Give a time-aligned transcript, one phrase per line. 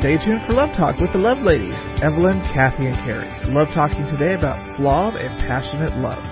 [0.00, 3.28] Stay tuned for Love Talk with the Love Ladies, Evelyn, Kathy, and Carrie.
[3.52, 6.24] Love talking today about flawed and passionate love.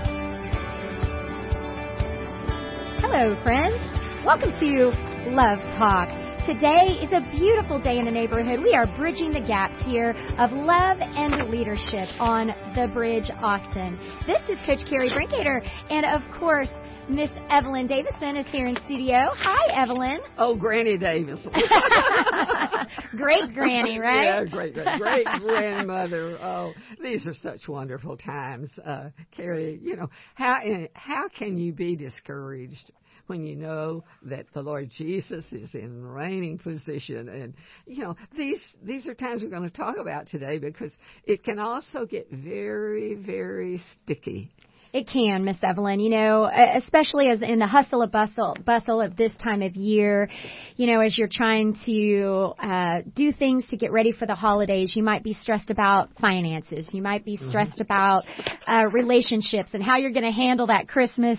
[2.97, 3.77] Hello, friends.
[4.25, 4.89] Welcome to
[5.29, 6.09] Love Talk.
[6.47, 8.59] Today is a beautiful day in the neighborhood.
[8.63, 13.99] We are bridging the gaps here of love and leadership on the Bridge Austin.
[14.25, 16.69] This is Coach Carrie Brinkater, and of course,
[17.09, 19.31] Miss Evelyn Davison is here in studio.
[19.33, 20.19] Hi, Evelyn.
[20.37, 21.39] Oh, Granny Davis.
[23.17, 24.25] great granny, right?
[24.25, 26.37] Yeah, great, great, great grandmother.
[26.39, 29.79] Oh, these are such wonderful times, uh, Carrie.
[29.81, 30.59] You know how
[30.93, 32.91] how can you be discouraged
[33.29, 37.29] when you know that the Lord Jesus is in reigning position.
[37.29, 37.53] And
[37.85, 40.91] you know, these these are times we're going to talk about today because
[41.23, 44.51] it can also get very, very sticky.
[44.91, 45.99] It can, Miss Evelyn.
[45.99, 50.29] You know, especially as in the hustle of bustle, bustle of this time of year.
[50.77, 54.93] You know, as you're trying to uh, do things to get ready for the holidays,
[54.95, 56.87] you might be stressed about finances.
[56.91, 57.49] You might be mm-hmm.
[57.49, 57.81] stressed mm-hmm.
[57.83, 58.23] about
[58.67, 61.37] uh, relationships and how you're going to handle that Christmas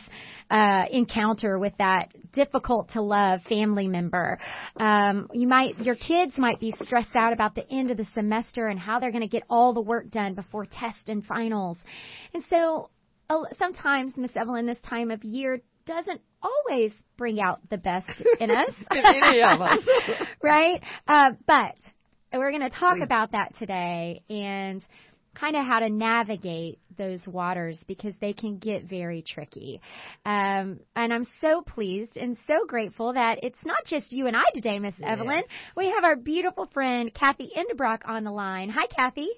[0.50, 4.38] uh, encounter with that difficult to love family member.
[4.76, 8.68] Um, you might, your kids might be stressed out about the end of the semester
[8.68, 11.78] and how they're going to get all the work done before tests and finals.
[12.34, 12.90] And so
[13.58, 18.72] sometimes Miss Evelyn, this time of year doesn't always bring out the best in us.
[18.90, 19.78] Any of us,
[20.42, 20.80] right?
[21.06, 21.74] Uh, but
[22.32, 23.04] we're going to talk Please.
[23.04, 24.84] about that today and
[25.34, 29.80] kind of how to navigate those waters because they can get very tricky.
[30.26, 34.44] Um, and I'm so pleased and so grateful that it's not just you and I
[34.52, 35.08] today, Miss yes.
[35.12, 35.42] Evelyn.
[35.76, 38.70] We have our beautiful friend Kathy Endebrock on the line.
[38.70, 39.28] Hi, Kathy.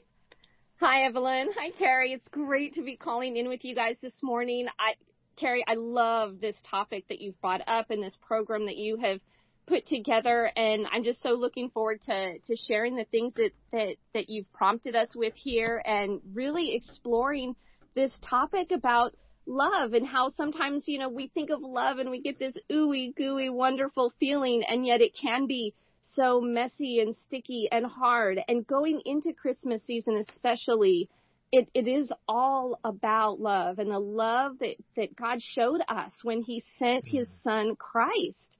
[0.84, 1.48] Hi, Evelyn.
[1.56, 2.12] Hi, Carrie.
[2.12, 4.66] It's great to be calling in with you guys this morning.
[4.80, 4.94] I,
[5.36, 9.20] Carrie, I love this topic that you've brought up and this program that you have
[9.68, 13.94] put together, and I'm just so looking forward to to sharing the things that that
[14.12, 17.54] that you've prompted us with here, and really exploring
[17.94, 19.14] this topic about
[19.46, 23.14] love and how sometimes you know we think of love and we get this ooey
[23.14, 28.40] gooey wonderful feeling, and yet it can be so messy and sticky and hard.
[28.48, 31.08] And going into Christmas season, especially,
[31.50, 36.42] it, it is all about love and the love that, that God showed us when
[36.42, 37.48] He sent His mm-hmm.
[37.48, 38.56] Son Christ.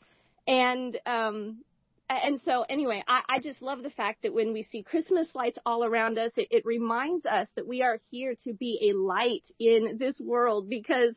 [0.46, 1.58] And um,
[2.10, 5.58] and so anyway, I, I just love the fact that when we see Christmas lights
[5.64, 9.44] all around us, it, it reminds us that we are here to be a light
[9.58, 11.14] in this world because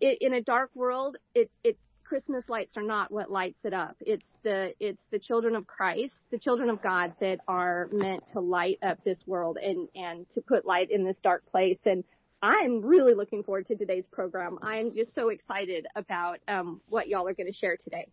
[0.00, 1.78] it, in a dark world, it, it
[2.08, 3.96] Christmas lights are not what lights it up.
[4.00, 8.40] It's the it's the children of Christ, the children of God that are meant to
[8.40, 11.78] light up this world and and to put light in this dark place.
[11.84, 12.04] And
[12.42, 14.58] I'm really looking forward to today's program.
[14.62, 18.06] I'm just so excited about um, what y'all are going to share today.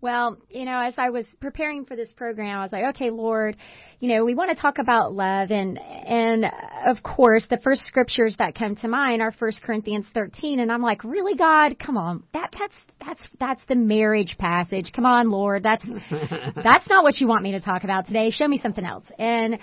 [0.00, 3.56] Well, you know, as I was preparing for this program, I was like, okay, Lord,
[3.98, 6.44] you know, we want to talk about love, and and
[6.86, 10.82] of course, the first scriptures that come to mind are First Corinthians 13, and I'm
[10.82, 12.74] like, really, God, come on, that that's
[13.04, 14.92] that's that's the marriage passage.
[14.94, 18.30] Come on, Lord, that's that's not what you want me to talk about today.
[18.30, 19.06] Show me something else.
[19.18, 19.58] And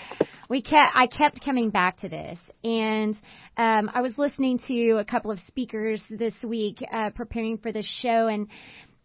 [0.50, 3.18] we kept I kept coming back to this, and
[3.58, 7.88] um, I was listening to a couple of speakers this week uh, preparing for this
[8.02, 8.48] show, and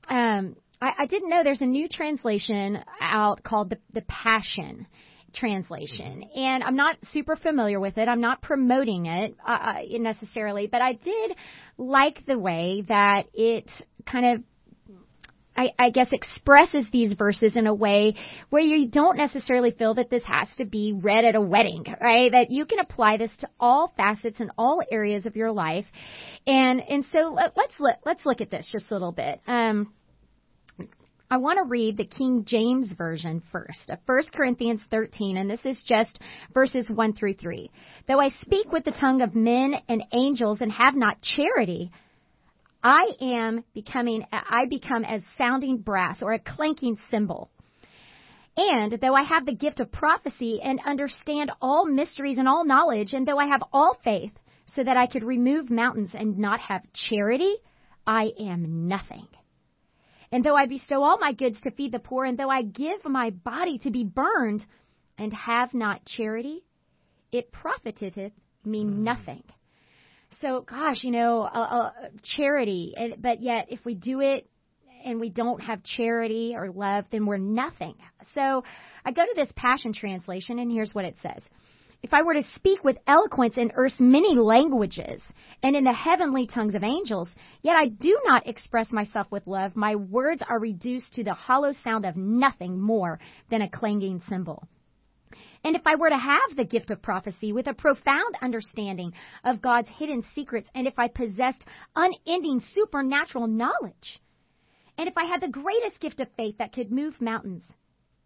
[0.08, 4.86] um, I, I didn't know there's a new translation out called the, the Passion
[5.32, 6.24] translation.
[6.34, 8.08] And I'm not super familiar with it.
[8.08, 11.36] I'm not promoting it uh, uh necessarily, but I did
[11.78, 13.70] like the way that it
[14.06, 14.42] kind of
[15.56, 18.15] I, I guess expresses these verses in a way
[18.50, 22.31] where you don't necessarily feel that this has to be read at a wedding, right?
[22.33, 25.87] That you can apply this to all facets and all areas of your life.
[26.47, 29.41] And and so let, let's let, let's look at this just a little bit.
[29.47, 29.93] Um,
[31.33, 35.65] I want to read the King James Version first, of 1 Corinthians 13, and this
[35.65, 36.19] is just
[36.53, 37.71] verses 1 through 3.
[38.09, 41.93] Though I speak with the tongue of men and angels and have not charity,
[42.82, 47.50] I am becoming, I become as sounding brass or a clanking cymbal.
[48.56, 53.12] And though I have the gift of prophecy and understand all mysteries and all knowledge,
[53.12, 54.32] and though I have all faith
[54.67, 57.55] so that I could remove mountains and not have charity,
[58.06, 59.27] I am nothing.
[60.32, 63.05] And though I bestow all my goods to feed the poor, and though I give
[63.05, 64.65] my body to be burned
[65.19, 66.62] and have not charity,
[67.32, 68.32] it profiteth
[68.65, 68.99] me mm.
[68.99, 69.43] nothing.
[70.41, 71.91] So, gosh, you know, uh, uh,
[72.37, 74.49] charity, but yet if we do it
[75.05, 77.94] and we don't have charity or love, then we're nothing.
[78.35, 78.62] So
[79.05, 81.43] I go to this Passion Translation, and here's what it says.
[82.03, 85.23] If I were to speak with eloquence in earth's many languages
[85.62, 87.29] and in the heavenly tongues of angels,
[87.61, 91.73] yet I do not express myself with love, my words are reduced to the hollow
[91.85, 94.67] sound of nothing more than a clanging cymbal.
[95.62, 99.12] And if I were to have the gift of prophecy with a profound understanding
[99.44, 101.64] of God's hidden secrets, and if I possessed
[101.94, 104.20] unending supernatural knowledge,
[104.96, 107.64] and if I had the greatest gift of faith that could move mountains,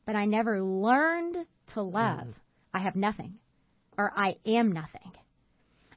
[0.06, 1.36] but I never learned
[1.74, 2.74] to love, mm-hmm.
[2.74, 3.34] I have nothing,
[3.98, 5.12] or I am nothing.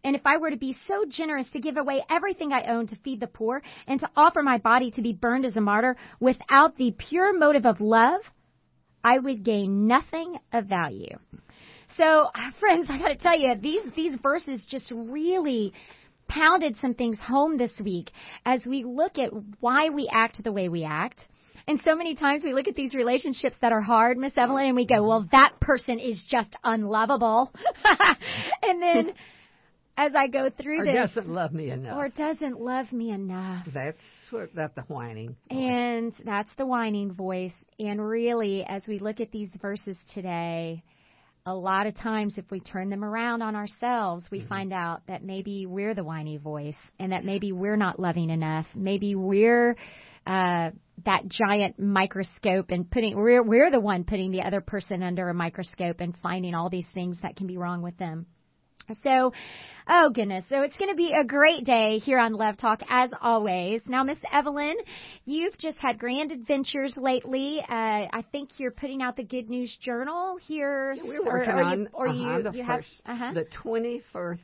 [0.04, 2.96] And if I were to be so generous to give away everything I own to
[2.98, 6.78] feed the poor and to offer my body to be burned as a martyr without
[6.78, 8.22] the pure motive of love,
[9.08, 11.18] I would gain nothing of value.
[11.96, 15.72] So, friends, I got to tell you, these these verses just really
[16.28, 18.12] pounded some things home this week
[18.46, 19.32] as we look at
[19.62, 21.26] why we act the way we act.
[21.70, 24.76] And so many times we look at these relationships that are hard, Miss Evelyn, and
[24.76, 27.54] we go, well, that person is just unlovable.
[28.62, 29.14] and then
[29.98, 31.98] as I go through or this, doesn't love me enough.
[31.98, 33.68] or doesn't love me enough.
[33.74, 33.98] That's
[34.30, 35.30] what that the whining.
[35.30, 35.36] voice.
[35.50, 37.54] And that's the whining voice.
[37.80, 40.84] And really, as we look at these verses today,
[41.48, 45.24] a lot of times if we turn them around on ourselves, we find out that
[45.24, 48.66] maybe we're the whiny voice and that maybe we're not loving enough.
[48.76, 49.76] Maybe we're
[50.28, 50.72] uh,
[51.06, 55.34] that giant microscope and putting we're we're the one putting the other person under a
[55.34, 58.26] microscope and finding all these things that can be wrong with them.
[59.04, 59.34] So,
[59.90, 60.46] oh goodness.
[60.48, 63.82] So it's going to be a great day here on Love Talk as always.
[63.86, 64.76] Now, Miss Evelyn,
[65.26, 67.60] you've just had grand adventures lately.
[67.60, 70.94] Uh, I think you're putting out the Good News Journal here.
[70.94, 73.34] Yeah, we're working or, or on, you, uh-huh, you, the you first, have, uh-huh.
[73.34, 74.40] the 21st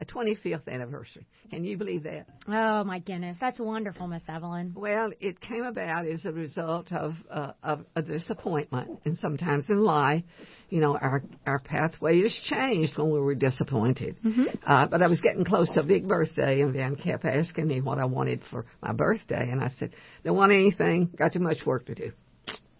[0.00, 1.26] a 25th anniversary.
[1.50, 2.26] Can you believe that?
[2.46, 4.72] Oh my goodness, that's wonderful, Miss Evelyn.
[4.76, 9.80] Well, it came about as a result of uh, of a disappointment, and sometimes in
[9.80, 10.22] life,
[10.70, 14.16] you know, our our pathway is changed when we were disappointed.
[14.24, 14.44] Mm-hmm.
[14.66, 17.80] Uh, but I was getting close to a big birthday, and Van kept asking me
[17.80, 21.10] what I wanted for my birthday, and I said, "Don't want anything.
[21.16, 22.12] Got too much work to do."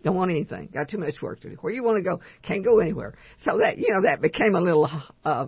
[0.04, 0.68] Don't want anything.
[0.72, 1.56] Got too much work to do.
[1.60, 3.14] Where you want to go, can't go anywhere.
[3.44, 4.88] So that you know that became a little
[5.24, 5.46] uh,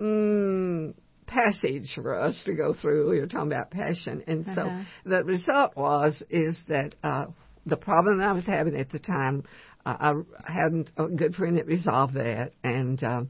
[0.00, 0.94] mm,
[1.26, 3.10] passage for us to go through.
[3.10, 4.82] We were talking about passion, and so Uh-huh.
[5.04, 7.26] the result was is that uh,
[7.66, 9.44] the problem I was having at the time,
[9.86, 10.14] uh,
[10.44, 13.28] I hadn't a good friend that resolved that, and um,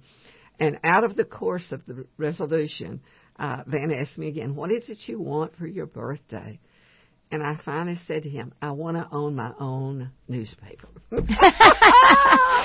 [0.58, 3.00] and out of the course of the resolution,
[3.38, 6.58] uh, Van asked me again, "What is it you want for your birthday?"
[7.32, 10.88] And I finally said to him, "I want to own my own newspaper."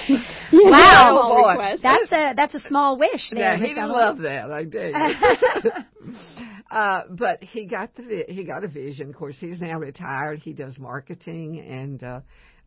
[0.54, 1.22] Wow.
[1.24, 1.78] Oh, boy.
[1.82, 4.52] That's a that's a small wish there, Yeah, he didn't love that.
[4.52, 4.84] I tell
[5.64, 5.72] you.
[6.72, 9.10] uh, but he got the vi- he got a vision.
[9.10, 10.40] Of course, he's now retired.
[10.40, 12.22] He does marketing and uh,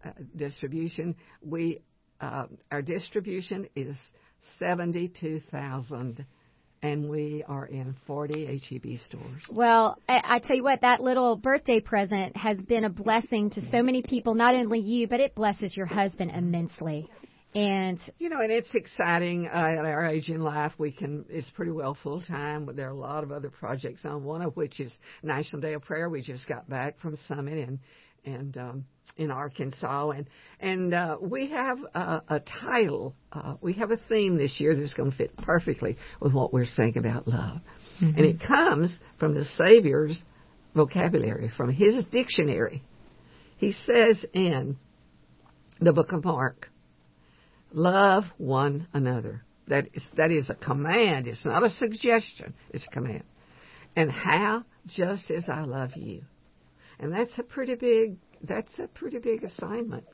[0.05, 1.17] uh, distribution.
[1.43, 1.83] We
[2.21, 3.97] uh, our distribution is
[4.59, 6.25] seventy two thousand,
[6.83, 9.43] and we are in forty HEB stores.
[9.51, 13.61] Well, I, I tell you what, that little birthday present has been a blessing to
[13.71, 17.09] so many people, not only you, but it blesses your husband immensely.
[17.55, 20.73] And You know, and it's exciting uh, at our age in life.
[20.77, 24.05] We can it's pretty well full time, but there are a lot of other projects
[24.05, 24.23] on.
[24.23, 24.93] One of which is
[25.23, 26.11] National Day of Prayer.
[26.11, 27.79] We just got back from Summit and
[28.25, 28.85] and um,
[29.17, 30.27] in Arkansas, and
[30.61, 33.15] and uh, we have a, a title.
[33.33, 36.67] Uh, we have a theme this year that's going to fit perfectly with what we're
[36.67, 37.61] saying about love,
[38.01, 40.21] and it comes from the Savior's
[40.75, 42.83] vocabulary, from His dictionary.
[43.57, 44.77] He says in
[45.81, 46.69] the Book of Mark.
[47.73, 49.43] Love one another.
[49.67, 51.27] That is, that is a command.
[51.27, 52.55] It's not a suggestion.
[52.71, 53.25] It's a command.
[53.95, 54.65] And how?
[54.87, 56.23] Just as I love you.
[57.01, 60.05] And that's a pretty big, that's a pretty big assignment,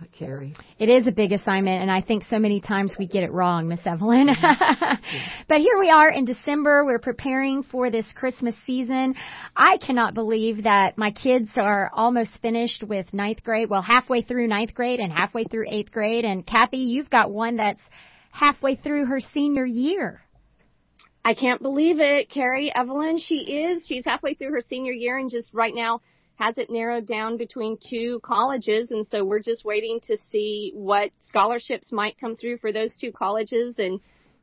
[0.00, 0.54] uh, Carrie.
[0.78, 3.66] it is a big assignment, and I think so many times we get it wrong,
[3.66, 4.28] Miss Evelyn.
[5.48, 6.84] but here we are in December.
[6.84, 9.14] We're preparing for this Christmas season.
[9.56, 13.68] I cannot believe that my kids are almost finished with ninth grade.
[13.68, 16.24] Well, halfway through ninth grade and halfway through eighth grade.
[16.24, 17.80] And Kathy, you've got one that's
[18.30, 20.22] halfway through her senior year.
[21.24, 23.18] I can't believe it, Carrie Evelyn.
[23.18, 23.86] She is.
[23.86, 26.00] She's halfway through her senior year and just right now
[26.36, 28.90] has it narrowed down between two colleges.
[28.90, 33.12] And so we're just waiting to see what scholarships might come through for those two
[33.12, 34.00] colleges and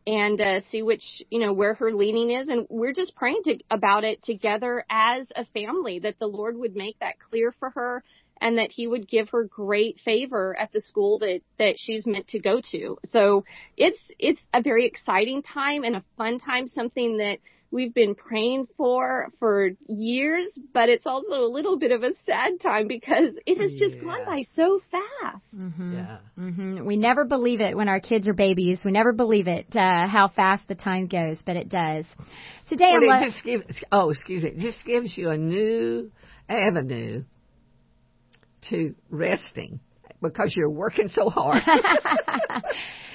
[0.08, 2.48] and uh, see which you know where her leaning is.
[2.48, 6.76] And we're just praying to, about it together as a family that the Lord would
[6.76, 8.04] make that clear for her
[8.42, 12.28] and that he would give her great favor at the school that that she's meant
[12.30, 12.98] to go to.
[13.06, 13.44] So
[13.78, 17.40] it's it's a very exciting time and a fun time, something that
[17.72, 22.60] we've been praying for for years, but it's also a little bit of a sad
[22.62, 25.44] time because it has just gone by so fast.
[25.56, 25.94] Mm-hmm.
[25.94, 26.18] Yeah.
[26.36, 28.80] hmm We never believe it when our kids are babies.
[28.84, 32.06] We never believe it uh, how fast the time goes, but it does.
[32.68, 36.12] Today, Well, I'm it just gives, oh, excuse me, it just gives you a new
[36.48, 37.24] avenue
[38.70, 39.80] to resting
[40.22, 41.64] because you're working so hard.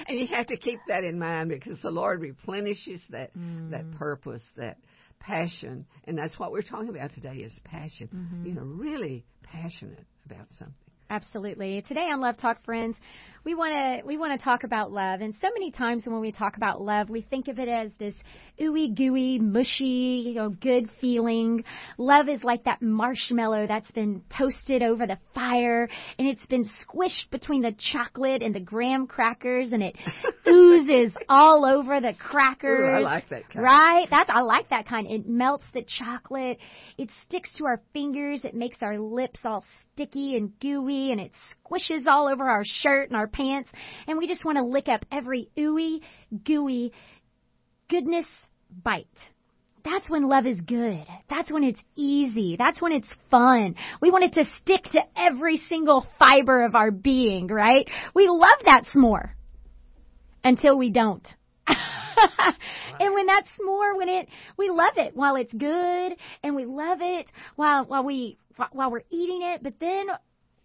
[0.07, 3.71] and you have to keep that in mind because the Lord replenishes that Mm.
[3.71, 4.77] that purpose, that
[5.19, 8.09] passion, and that's what we're talking about today is passion.
[8.13, 8.45] Mm-hmm.
[8.45, 10.75] You know, really passionate about something.
[11.09, 11.83] Absolutely.
[11.87, 12.95] Today on Love Talk Friends,
[13.43, 15.21] we want to we want to talk about love.
[15.21, 18.15] And so many times when we talk about love, we think of it as this
[18.59, 21.63] ooey gooey, mushy, you know, good feeling.
[21.99, 27.29] Love is like that marshmallow that's been toasted over the fire and it's been squished
[27.29, 29.95] between the chocolate and the graham crackers and it
[30.47, 32.89] oozes all over the crackers.
[32.89, 33.63] Ooh, I like that kind.
[33.63, 34.07] Right?
[34.09, 35.05] That's I like that kind.
[35.07, 36.57] It melts the chocolate.
[36.97, 38.41] It sticks to our fingers.
[38.43, 41.31] It makes our lips all sticky and gooey and it
[41.65, 43.69] squishes all over our shirt and our pants
[44.07, 46.01] and we just want to lick up every ooey
[46.43, 46.91] gooey
[47.89, 48.25] goodness
[48.83, 49.07] bite.
[49.83, 51.05] That's when love is good.
[51.29, 52.55] That's when it's easy.
[52.57, 53.75] That's when it's fun.
[54.01, 57.87] We want it to stick to every single fiber of our being, right?
[58.15, 59.29] We love that s'more
[60.43, 61.25] until we don't.
[61.67, 66.99] and when that's more, when it, we love it while it's good and we love
[67.01, 68.39] it while, while we,
[68.71, 69.61] while we're eating it.
[69.61, 70.07] But then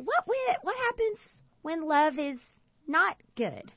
[0.05, 1.19] what, what happens
[1.63, 2.37] when love is
[2.87, 3.71] not good?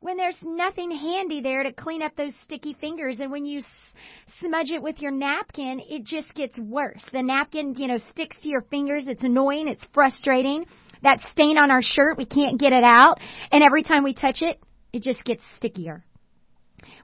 [0.00, 3.62] When there's nothing handy there to clean up those sticky fingers and when you
[4.40, 7.04] smudge it with your napkin, it just gets worse.
[7.12, 9.04] The napkin, you know, sticks to your fingers.
[9.06, 9.68] It's annoying.
[9.68, 10.66] It's frustrating.
[11.02, 13.18] That stain on our shirt, we can't get it out.
[13.52, 14.60] And every time we touch it,
[14.92, 16.04] it just gets stickier.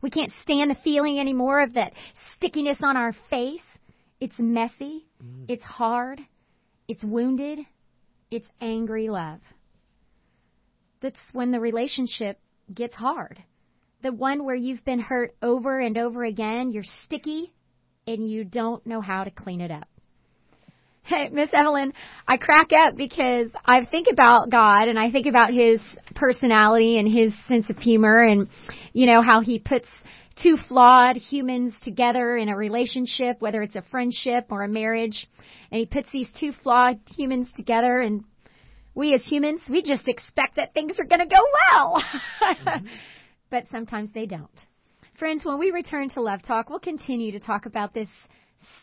[0.02, 1.93] We can't stand the feeling anymore of that
[2.37, 3.62] stickiness on our face.
[4.21, 5.07] It's messy.
[5.23, 5.45] Mm.
[5.49, 6.21] It's hard.
[6.88, 7.61] It's wounded.
[8.30, 9.40] It's angry love.
[11.00, 12.38] That's when the relationship
[12.73, 13.42] gets hard.
[14.02, 17.52] The one where you've been hurt over and over again, you're sticky,
[18.06, 19.88] and you don't know how to clean it up.
[21.02, 21.94] Hey, Miss Evelyn,
[22.26, 25.80] I crack up because I think about God and I think about His
[26.14, 28.47] personality and His sense of humor and,
[28.92, 29.88] you know, how He puts
[30.42, 35.26] two flawed humans together in a relationship, whether it's a friendship or a marriage,
[35.71, 38.25] and He puts these two flawed humans together and
[38.99, 41.40] we as humans, we just expect that things are going to go
[41.71, 42.02] well.
[42.42, 42.87] Mm-hmm.
[43.50, 44.50] but sometimes they don't.
[45.21, 48.09] Friends, when we return to Love Talk, we'll continue to talk about this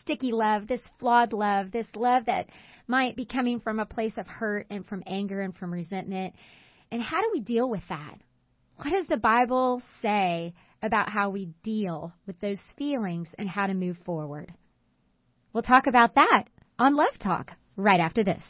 [0.00, 2.48] sticky love, this flawed love, this love that
[2.86, 6.34] might be coming from a place of hurt and from anger and from resentment.
[6.90, 8.18] And how do we deal with that?
[8.76, 13.74] What does the Bible say about how we deal with those feelings and how to
[13.74, 14.52] move forward?
[15.52, 16.44] We'll talk about that
[16.78, 18.44] on Love Talk right after this.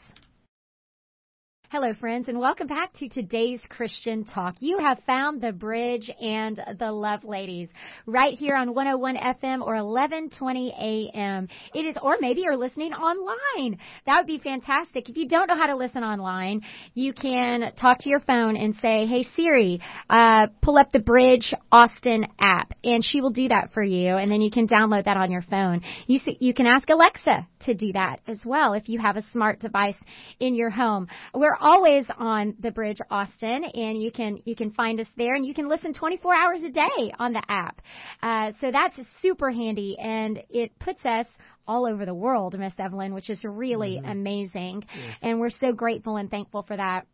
[1.68, 4.54] Hello, friends, and welcome back to today's Christian Talk.
[4.60, 7.68] You have found the bridge and the love ladies
[8.06, 11.48] right here on 101 FM or 1120 AM.
[11.74, 13.80] It is, or maybe you're listening online.
[14.06, 15.08] That would be fantastic.
[15.08, 16.60] If you don't know how to listen online,
[16.94, 21.52] you can talk to your phone and say, Hey Siri, uh, pull up the Bridge
[21.72, 25.16] Austin app, and she will do that for you, and then you can download that
[25.16, 25.80] on your phone.
[26.06, 29.22] You see, you can ask Alexa to do that as well if you have a
[29.32, 29.96] smart device
[30.38, 31.08] in your home.
[31.34, 35.44] We're always on the Bridge Austin, and you can you can find us there, and
[35.44, 37.80] you can listen 24 hours a day on the app.
[38.22, 41.26] Uh, so that's super handy, and it puts us
[41.68, 44.84] all over the world, Miss Evelyn, which is really amazing,
[45.22, 47.06] and we're so grateful and thankful for that.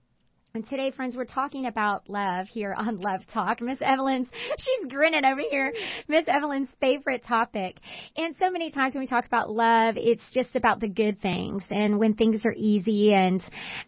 [0.54, 3.62] And today, friends, we're talking about love here on Love Talk.
[3.62, 4.28] Miss Evelyn's,
[4.58, 5.72] she's grinning over here.
[6.08, 7.78] Miss Evelyn's favorite topic.
[8.18, 11.64] And so many times when we talk about love, it's just about the good things
[11.70, 13.42] and when things are easy and,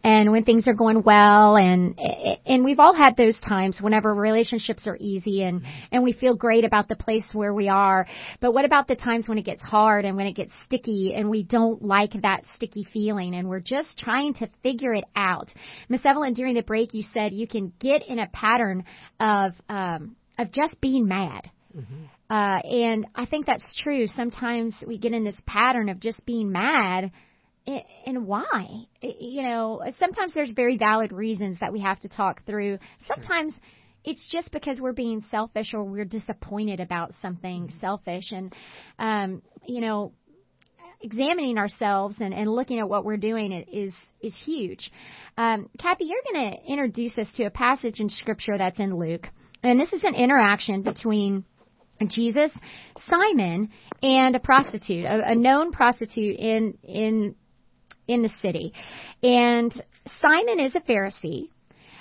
[0.04, 1.56] and when things are going well.
[1.56, 2.00] And,
[2.46, 5.60] and we've all had those times whenever relationships are easy and,
[5.92, 8.06] and we feel great about the place where we are.
[8.40, 11.28] But what about the times when it gets hard and when it gets sticky and
[11.28, 15.52] we don't like that sticky feeling and we're just trying to figure it out?
[15.90, 18.84] Miss Evelyn, during the break, you said you can get in a pattern
[19.20, 21.50] of um, of just being mad.
[22.30, 24.06] Uh, and I think that's true.
[24.06, 27.10] Sometimes we get in this pattern of just being mad.
[28.06, 28.86] And why?
[29.00, 32.78] You know, sometimes there's very valid reasons that we have to talk through.
[33.06, 33.54] Sometimes
[34.04, 38.32] it's just because we're being selfish or we're disappointed about something selfish.
[38.32, 38.54] And,
[38.98, 40.12] um, you know,
[41.04, 44.90] examining ourselves and, and looking at what we're doing is is huge.
[45.36, 49.28] Um, Kathy, you're going to introduce us to a passage in Scripture that's in Luke,
[49.62, 51.44] and this is an interaction between
[52.08, 52.50] Jesus,
[53.08, 53.70] Simon,
[54.02, 57.34] and a prostitute, a, a known prostitute in in
[58.08, 58.72] in the city.
[59.22, 59.72] And
[60.20, 61.48] Simon is a Pharisee.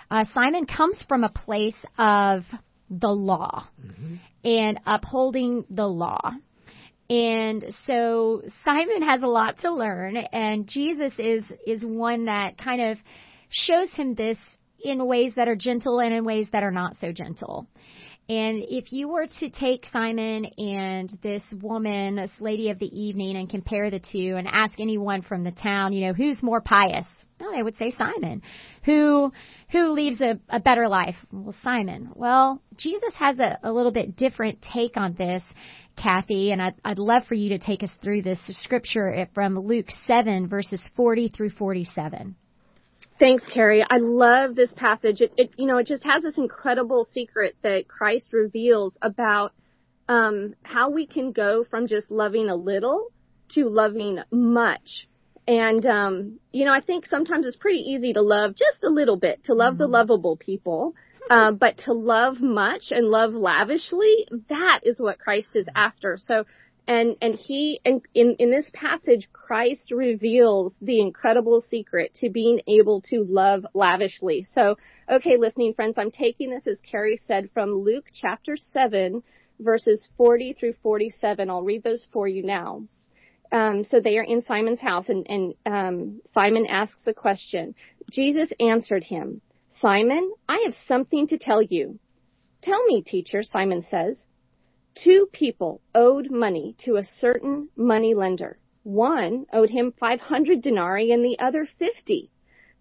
[0.09, 2.43] Uh, Simon comes from a place of
[2.89, 3.67] the law
[4.43, 6.33] and upholding the law.
[7.13, 12.81] And so Simon has a lot to learn and Jesus is is one that kind
[12.81, 12.97] of
[13.49, 14.39] shows him this
[14.83, 17.67] in ways that are gentle and in ways that are not so gentle.
[18.29, 23.35] And if you were to take Simon and this woman, this lady of the evening,
[23.35, 27.05] and compare the two and ask anyone from the town, you know, who's more pious?
[27.39, 28.41] Well, they would say Simon.
[28.85, 29.31] Who
[29.69, 31.15] who leads a, a better life?
[31.31, 32.11] Well, Simon.
[32.15, 35.43] Well, Jesus has a, a little bit different take on this,
[35.95, 39.87] Kathy, and I'd, I'd love for you to take us through this scripture from Luke
[40.07, 42.35] 7, verses 40 through 47.
[43.19, 43.85] Thanks, Carrie.
[43.89, 45.21] I love this passage.
[45.21, 49.53] It, it, you know, it just has this incredible secret that Christ reveals about
[50.09, 53.07] um, how we can go from just loving a little
[53.53, 55.07] to loving much.
[55.47, 59.17] And um, you know, I think sometimes it's pretty easy to love just a little
[59.17, 59.83] bit, to love mm-hmm.
[59.83, 60.95] the lovable people.
[61.29, 66.17] Uh, but to love much and love lavishly, that is what Christ is after.
[66.17, 66.43] So
[66.87, 72.59] and, and he, and in, in this passage, Christ reveals the incredible secret to being
[72.67, 74.45] able to love lavishly.
[74.53, 74.77] So,
[75.09, 79.23] okay, listening friends, I'm taking this, as Carrie said, from Luke chapter 7,
[79.59, 81.49] verses 40 through 47.
[81.49, 82.83] I'll read those for you now.
[83.53, 87.75] Um, so they are in Simon's house, and, and um, Simon asks the question.
[88.11, 89.41] Jesus answered him,
[89.79, 91.99] Simon, I have something to tell you.
[92.61, 94.17] Tell me, teacher, Simon says.
[94.95, 98.59] Two people owed money to a certain money lender.
[98.83, 102.29] One owed him 500 denarii and the other 50.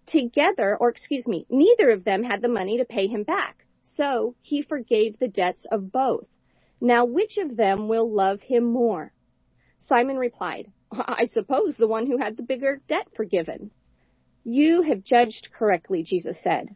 [0.05, 3.65] Together, or excuse me, neither of them had the money to pay him back.
[3.83, 6.27] So he forgave the debts of both.
[6.79, 9.13] Now which of them will love him more?
[9.87, 13.71] Simon replied, I suppose the one who had the bigger debt forgiven.
[14.43, 16.75] You have judged correctly, Jesus said.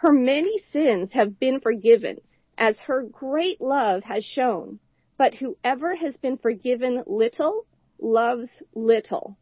[0.00, 2.16] her many sins have been forgiven,
[2.56, 4.78] as her great love has shown.
[5.18, 7.66] But whoever has been forgiven little
[8.00, 9.36] loves little.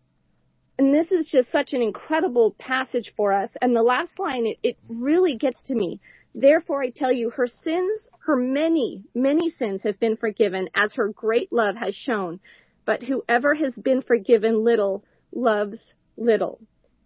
[0.77, 3.53] And this is just such an incredible passage for us.
[3.62, 6.01] And the last line, it, it really gets to me.
[6.35, 11.11] Therefore I tell you, her sins, her many, many sins have been forgiven as her
[11.11, 12.40] great love has shown.
[12.85, 15.79] But whoever has been forgiven little loves
[16.16, 16.59] little.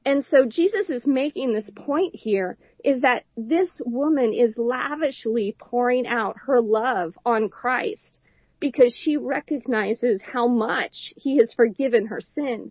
[0.04, 6.06] And so Jesus is making this point here is that this woman is lavishly pouring
[6.06, 8.20] out her love on Christ
[8.60, 12.70] because she recognizes how much he has forgiven her sin.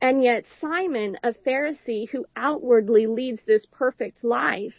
[0.00, 4.74] And yet Simon, a Pharisee who outwardly leads this perfect life,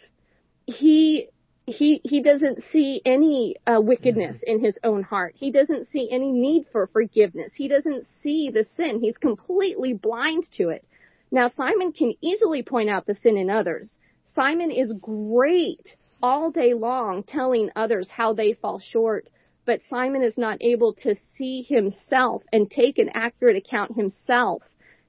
[0.66, 1.28] he
[1.66, 4.58] he he doesn't see any uh, wickedness mm-hmm.
[4.58, 5.34] in his own heart.
[5.36, 7.52] He doesn't see any need for forgiveness.
[7.54, 9.00] He doesn't see the sin.
[9.00, 10.84] He's completely blind to it.
[11.30, 13.90] Now Simon can easily point out the sin in others.
[14.38, 19.28] Simon is great all day long telling others how they fall short
[19.68, 24.62] but Simon is not able to see himself and take an accurate account himself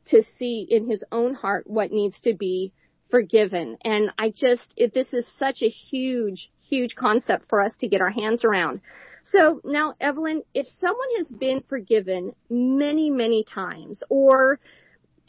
[0.08, 2.74] to see in his own heart what needs to be
[3.10, 3.78] forgiven.
[3.86, 8.02] And I just, if this is such a huge, huge concept for us to get
[8.02, 8.82] our hands around.
[9.24, 14.60] So now, Evelyn, if someone has been forgiven many, many times, or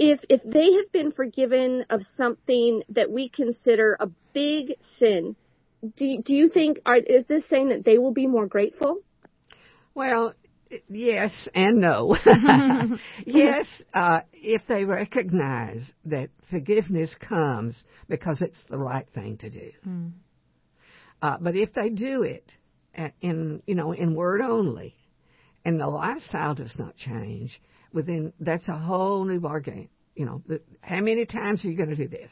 [0.00, 5.36] if if they have been forgiven of something that we consider a big sin,
[5.96, 9.02] do do you think are, is this saying that they will be more grateful?
[9.94, 10.34] Well,
[10.88, 12.16] yes and no.
[13.26, 19.70] yes, uh, if they recognize that forgiveness comes because it's the right thing to do.
[19.86, 20.12] Mm.
[21.20, 22.54] Uh, but if they do it
[23.20, 24.94] in, you know, in word only,
[25.66, 27.60] and the lifestyle does not change,
[27.92, 29.88] within that's a whole new ballgame.
[30.14, 32.30] You know, the, how many times are you going to do this?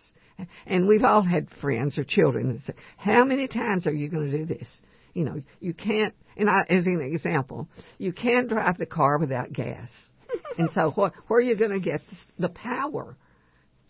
[0.67, 4.31] And we've all had friends or children that say, "How many times are you going
[4.31, 4.69] to do this?"
[5.15, 7.69] You know, you can't and I, as an example,
[7.99, 9.89] you can't drive the car without gas.
[10.59, 12.01] and so wh- where are you going to get
[12.39, 13.17] the power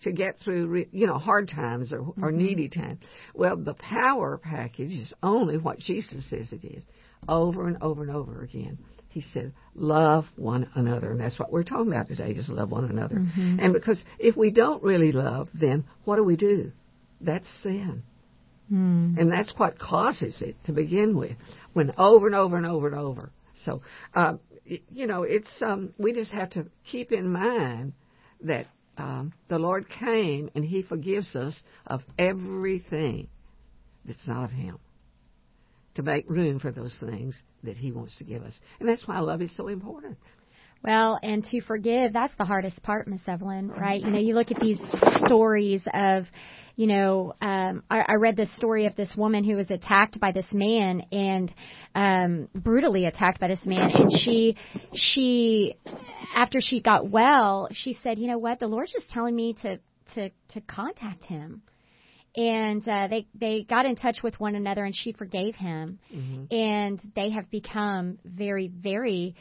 [0.03, 2.39] to get through, you know, hard times or, or mm-hmm.
[2.39, 3.01] needy times?
[3.35, 6.83] Well, the power package is only what Jesus says it is,
[7.29, 8.79] over and over and over again.
[9.09, 11.11] He said, love one another.
[11.11, 13.17] And that's what we're talking about today, is love one another.
[13.17, 13.59] Mm-hmm.
[13.61, 16.73] And because if we don't really love, then what do we do?
[17.21, 18.03] That's sin.
[18.73, 19.19] Mm.
[19.19, 21.37] And that's what causes it to begin with,
[21.73, 23.31] when over and over and over and over.
[23.65, 23.81] So,
[24.15, 27.95] uh, you know, it's um, we just have to keep in mind
[28.43, 28.67] that
[28.99, 33.29] um, the Lord came and He forgives us of everything
[34.05, 34.79] that's not of Him.
[35.99, 38.57] To make room for those things that He wants to give us.
[38.79, 40.17] And that's why love is so important.
[40.85, 44.01] Well, and to forgive, that's the hardest part, Miss Evelyn, right?
[44.01, 44.81] You know, you look at these
[45.27, 46.27] stories of,
[46.77, 50.31] you know, um, I, I read this story of this woman who was attacked by
[50.31, 51.53] this man and
[51.97, 54.57] um, brutally attacked by this man, and she,
[54.95, 55.75] she,
[56.37, 59.81] after she got well, she said, you know what, the Lord's just telling me to
[60.15, 61.63] to to contact him
[62.39, 65.99] and uh, they they got in touch with one another and she forgave him.
[66.15, 66.55] Mm-hmm.
[66.55, 69.35] and they have become very very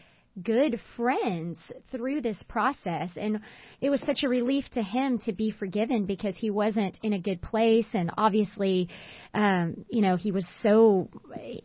[0.44, 1.58] good friends
[1.92, 3.10] through this process.
[3.16, 3.40] And
[3.82, 7.20] it was such a relief to him to be forgiven because he wasn't in a
[7.20, 7.88] good place.
[7.94, 8.90] And obviously
[9.34, 11.10] um you know he was so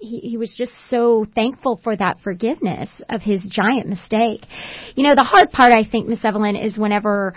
[0.00, 4.42] he he was just so thankful for that forgiveness of his giant mistake.
[4.96, 7.34] You know the hard part i think miss evelyn is whenever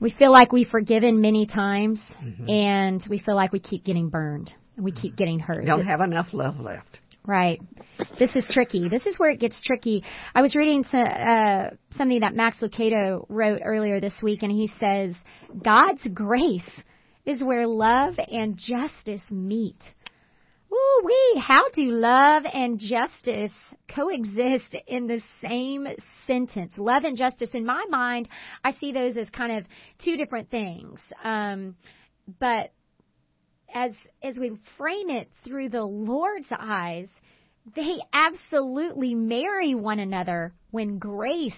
[0.00, 2.48] we feel like we've forgiven many times mm-hmm.
[2.48, 5.64] and we feel like we keep getting burned and we keep getting hurt.
[5.64, 7.00] Don't have enough love left.
[7.24, 7.60] Right.
[8.20, 8.88] This is tricky.
[8.88, 10.04] This is where it gets tricky.
[10.34, 15.14] I was reading uh, something that Max Lucado wrote earlier this week, and he says,
[15.64, 16.62] God's grace
[17.24, 19.82] is where love and justice meet.
[20.70, 23.52] Wee, how do love and justice
[23.94, 25.86] coexist in the same
[26.26, 26.72] sentence?
[26.76, 28.28] Love and justice, in my mind,
[28.64, 29.66] I see those as kind of
[30.02, 31.00] two different things.
[31.22, 31.76] Um,
[32.40, 32.72] but
[33.72, 37.08] as as we frame it through the Lord's eyes,
[37.74, 41.54] they absolutely marry one another when grace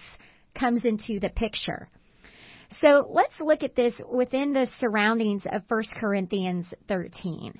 [0.53, 1.89] comes into the picture.
[2.81, 7.53] So let's look at this within the surroundings of 1 Corinthians 13.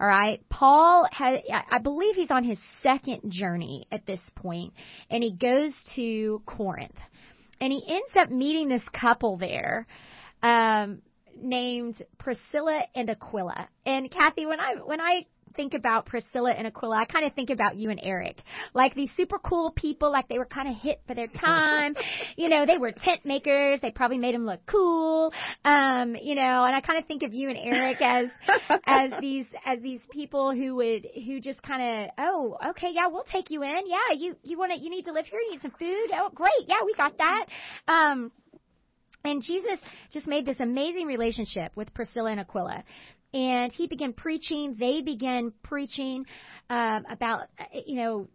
[0.00, 0.42] All right.
[0.48, 4.72] Paul had, I believe he's on his second journey at this point,
[5.10, 6.96] and he goes to Corinth.
[7.60, 9.86] And he ends up meeting this couple there,
[10.42, 11.02] um,
[11.36, 13.68] named Priscilla and Aquila.
[13.84, 17.50] And Kathy, when I, when I think about Priscilla and Aquila, I kind of think
[17.50, 18.36] about you and Eric.
[18.74, 21.94] Like these super cool people, like they were kind of hit for their time.
[22.36, 23.80] you know, they were tent makers.
[23.80, 25.32] They probably made them look cool.
[25.64, 28.26] Um, you know, and I kind of think of you and Eric as,
[28.86, 33.24] as these, as these people who would, who just kind of, oh, okay, yeah, we'll
[33.24, 33.86] take you in.
[33.86, 35.40] Yeah, you, you want to, you need to live here.
[35.40, 36.10] You need some food.
[36.14, 36.52] Oh, great.
[36.66, 37.46] Yeah, we got that.
[37.88, 38.32] Um,
[39.24, 39.78] and Jesus
[40.12, 42.84] just made this amazing relationship with Priscilla and Aquila
[43.32, 44.76] and he began preaching.
[44.78, 46.24] They began preaching
[46.68, 47.42] um, about,
[47.86, 48.28] you know,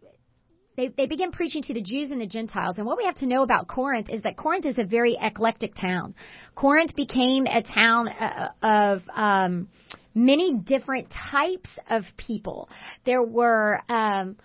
[0.76, 2.76] they, they began preaching to the Jews and the Gentiles.
[2.76, 5.74] And what we have to know about Corinth is that Corinth is a very eclectic
[5.74, 6.14] town.
[6.54, 9.68] Corinth became a town uh, of um,
[10.14, 12.68] many different types of people.
[13.04, 13.80] There were.
[13.88, 14.36] Um,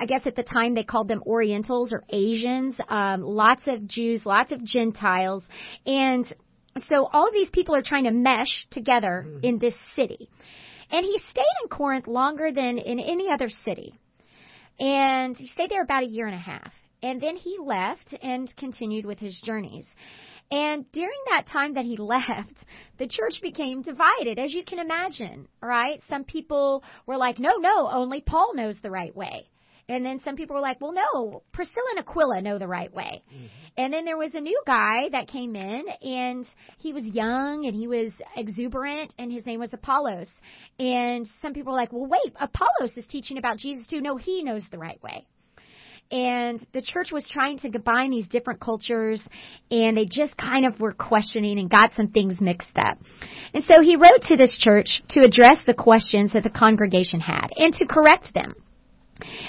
[0.00, 4.22] I guess at the time they called them Orientals or Asians, um, lots of Jews,
[4.24, 5.44] lots of Gentiles,
[5.84, 6.24] and
[6.88, 9.44] so all of these people are trying to mesh together mm-hmm.
[9.44, 10.28] in this city.
[10.90, 13.94] And he stayed in Corinth longer than in any other city.
[14.78, 16.72] And he stayed there about a year and a half.
[17.02, 19.86] And then he left and continued with his journeys.
[20.50, 22.64] And during that time that he left,
[22.98, 26.00] the church became divided, as you can imagine, right?
[26.08, 29.48] Some people were like, no, no, only Paul knows the right way.
[29.88, 33.22] And then some people were like, well, no, Priscilla and Aquila know the right way.
[33.34, 33.46] Mm-hmm.
[33.76, 36.46] And then there was a new guy that came in, and
[36.78, 40.30] he was young and he was exuberant, and his name was Apollos.
[40.78, 44.00] And some people were like, well, wait, Apollos is teaching about Jesus too.
[44.00, 45.26] No, he knows the right way.
[46.10, 49.26] And the church was trying to combine these different cultures,
[49.70, 52.98] and they just kind of were questioning and got some things mixed up.
[53.54, 57.48] And so he wrote to this church to address the questions that the congregation had
[57.56, 58.54] and to correct them.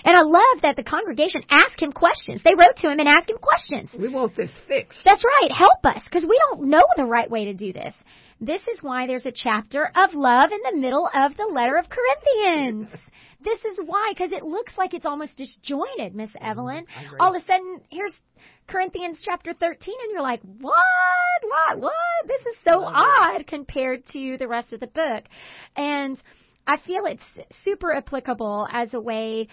[0.03, 2.41] And I love that the congregation asked him questions.
[2.43, 3.95] They wrote to him and asked him questions.
[3.97, 4.99] We want this fixed.
[5.05, 5.51] That's right.
[5.51, 7.95] Help us because we don't know the right way to do this.
[8.39, 11.85] This is why there's a chapter of love in the middle of the letter of
[11.89, 12.89] Corinthians.
[13.43, 16.45] this is why, because it looks like it's almost disjointed, Miss mm-hmm.
[16.45, 16.85] Evelyn.
[16.85, 18.13] Mm, All of a sudden, here's
[18.67, 20.75] Corinthians chapter 13, and you're like, what?
[21.43, 21.79] What?
[21.79, 21.93] What?
[22.27, 25.25] This is so odd compared to the rest of the book.
[25.75, 26.21] And
[26.65, 27.23] I feel it's
[27.63, 29.47] super applicable as a way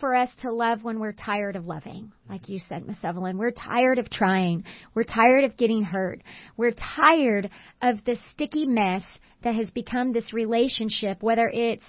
[0.00, 2.12] for us to love when we're tired of loving.
[2.28, 4.64] Like you said, Miss Evelyn, we're tired of trying.
[4.94, 6.22] We're tired of getting hurt.
[6.56, 7.50] We're tired
[7.82, 9.04] of the sticky mess
[9.42, 11.84] that has become this relationship, whether it's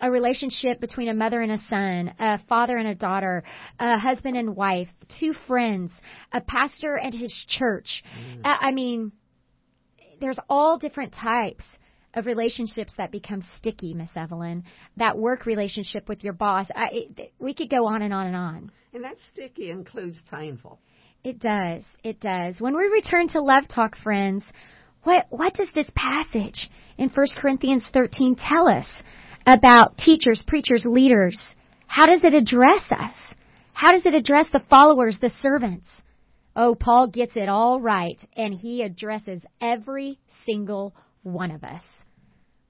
[0.00, 3.44] a relationship between a mother and a son, a father and a daughter,
[3.78, 4.88] a husband and wife,
[5.20, 5.92] two friends,
[6.32, 8.02] a pastor and his church.
[8.18, 8.40] Mm.
[8.44, 9.12] I mean,
[10.20, 11.64] there's all different types
[12.14, 14.64] of relationships that become sticky, Miss Evelyn.
[14.96, 16.66] That work relationship with your boss.
[16.74, 18.72] I, it, we could go on and on and on.
[18.92, 20.78] And that sticky includes painful.
[21.24, 21.84] It does.
[22.02, 22.60] It does.
[22.60, 24.44] When we return to Love Talk, friends,
[25.04, 28.88] what what does this passage in 1 Corinthians 13 tell us
[29.46, 31.40] about teachers, preachers, leaders.
[31.86, 33.12] How does it address us?
[33.72, 35.86] How does it address the followers, the servants?
[36.54, 41.82] Oh, Paul gets it all right, and he addresses every single one of us.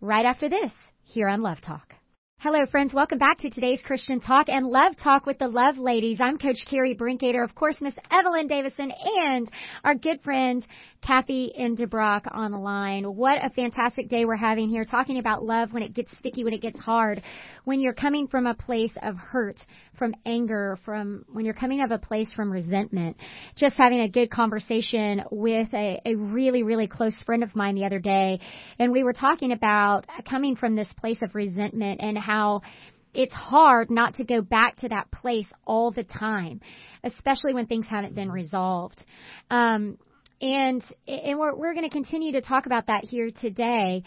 [0.01, 0.73] Right after this,
[1.05, 1.95] here on Love Talk.
[2.39, 2.93] Hello, friends.
[2.93, 6.19] Welcome back to today's Christian Talk and Love Talk with the Love Ladies.
[6.21, 9.49] I'm Coach Carrie Brinkater, of course, Miss Evelyn Davison, and
[9.85, 10.67] our good friend
[11.03, 13.05] Kathy Indebrock on the line.
[13.05, 16.55] What a fantastic day we're having here, talking about love when it gets sticky, when
[16.55, 17.23] it gets hard,
[17.65, 19.59] when you're coming from a place of hurt,
[19.99, 23.17] from anger, from when you're coming of a place from resentment.
[23.57, 27.85] Just having a good conversation with a, a really, really close friend of mine the
[27.85, 28.39] other day,
[28.79, 32.63] and we were talking about coming from this place of resentment and how
[33.13, 36.61] it's hard not to go back to that place all the time,
[37.03, 39.05] especially when things haven't been resolved.
[39.51, 39.99] Um,
[40.43, 44.03] and and we're, we're going to continue to talk about that here today.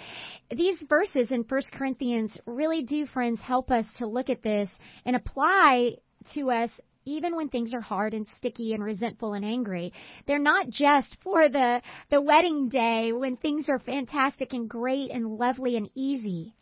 [0.51, 4.69] These verses in First Corinthians really do, friends, help us to look at this
[5.05, 5.93] and apply
[6.33, 6.69] to us
[7.05, 9.93] even when things are hard and sticky and resentful and angry.
[10.27, 15.37] They're not just for the the wedding day when things are fantastic and great and
[15.37, 16.53] lovely and easy.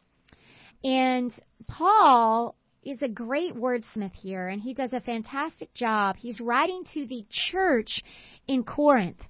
[0.84, 1.32] And
[1.68, 6.16] Paul is a great wordsmith here, and he does a fantastic job.
[6.18, 8.02] He's writing to the church
[8.48, 9.22] in Corinth,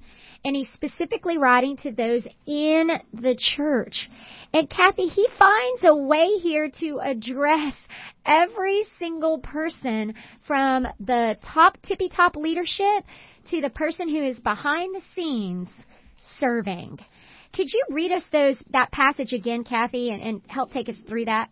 [0.43, 4.09] and he's specifically writing to those in the church.
[4.53, 7.75] And Kathy, he finds a way here to address
[8.25, 10.15] every single person
[10.47, 13.03] from the top tippy top leadership
[13.49, 15.67] to the person who is behind the scenes
[16.39, 16.97] serving.
[17.53, 21.25] Could you read us those that passage again, Kathy, and, and help take us through
[21.25, 21.49] that?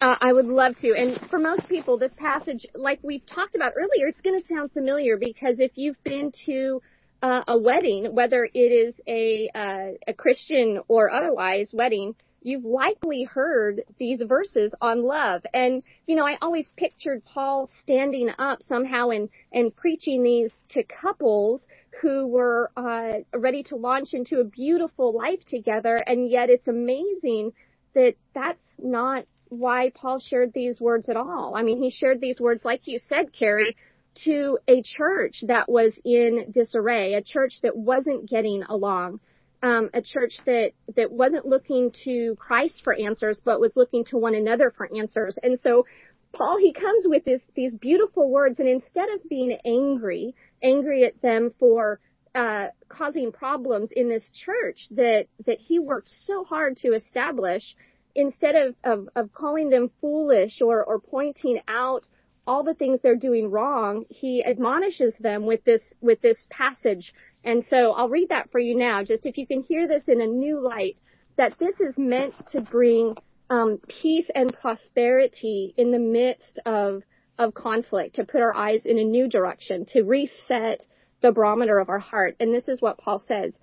[0.00, 0.94] Uh, I would love to.
[0.96, 4.70] And for most people, this passage, like we've talked about earlier, it's going to sound
[4.72, 6.80] familiar because if you've been to
[7.20, 13.24] uh, a wedding, whether it is a uh, a Christian or otherwise wedding, you've likely
[13.24, 15.42] heard these verses on love.
[15.52, 20.84] And you know, I always pictured Paul standing up somehow and and preaching these to
[20.84, 21.66] couples
[22.00, 25.96] who were uh, ready to launch into a beautiful life together.
[25.96, 27.50] And yet, it's amazing
[27.94, 31.54] that that's not why Paul shared these words at all.
[31.56, 33.76] I mean, he shared these words, like you said, Carrie,
[34.24, 39.20] to a church that was in disarray, a church that wasn't getting along,
[39.62, 44.16] um, a church that that wasn't looking to Christ for answers, but was looking to
[44.16, 45.38] one another for answers.
[45.42, 45.86] And so,
[46.32, 51.20] Paul he comes with this these beautiful words, and instead of being angry, angry at
[51.22, 52.00] them for
[52.34, 57.74] uh, causing problems in this church that that he worked so hard to establish,
[58.18, 62.04] instead of, of, of calling them foolish or, or pointing out
[62.48, 67.14] all the things they're doing wrong, he admonishes them with this, with this passage.
[67.44, 70.20] And so I'll read that for you now, just if you can hear this in
[70.20, 70.96] a new light,
[71.36, 73.14] that this is meant to bring
[73.50, 77.02] um, peace and prosperity in the midst of,
[77.38, 80.84] of conflict, to put our eyes in a new direction, to reset
[81.22, 82.34] the barometer of our heart.
[82.40, 83.54] And this is what Paul says.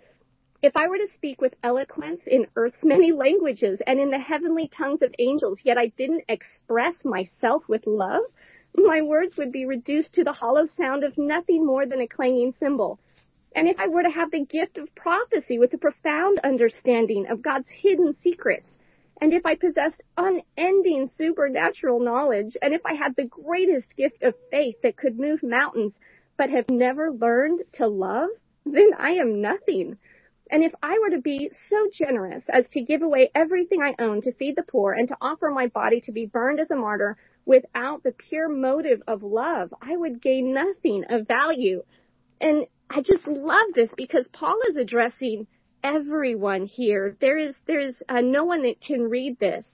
[0.65, 4.67] If I were to speak with eloquence in earth's many languages and in the heavenly
[4.67, 8.23] tongues of angels, yet I didn't express myself with love,
[8.75, 12.55] my words would be reduced to the hollow sound of nothing more than a clanging
[12.59, 12.99] cymbal.
[13.55, 17.43] And if I were to have the gift of prophecy with a profound understanding of
[17.43, 18.67] God's hidden secrets,
[19.21, 24.33] and if I possessed unending supernatural knowledge, and if I had the greatest gift of
[24.49, 25.93] faith that could move mountains,
[26.37, 28.29] but have never learned to love,
[28.65, 29.99] then I am nothing.
[30.51, 34.21] And if I were to be so generous as to give away everything I own
[34.21, 37.17] to feed the poor and to offer my body to be burned as a martyr
[37.45, 41.83] without the pure motive of love, I would gain nothing of value.
[42.39, 45.47] And I just love this because Paul is addressing
[45.83, 47.15] everyone here.
[47.19, 49.65] There is, there is uh, no one that can read this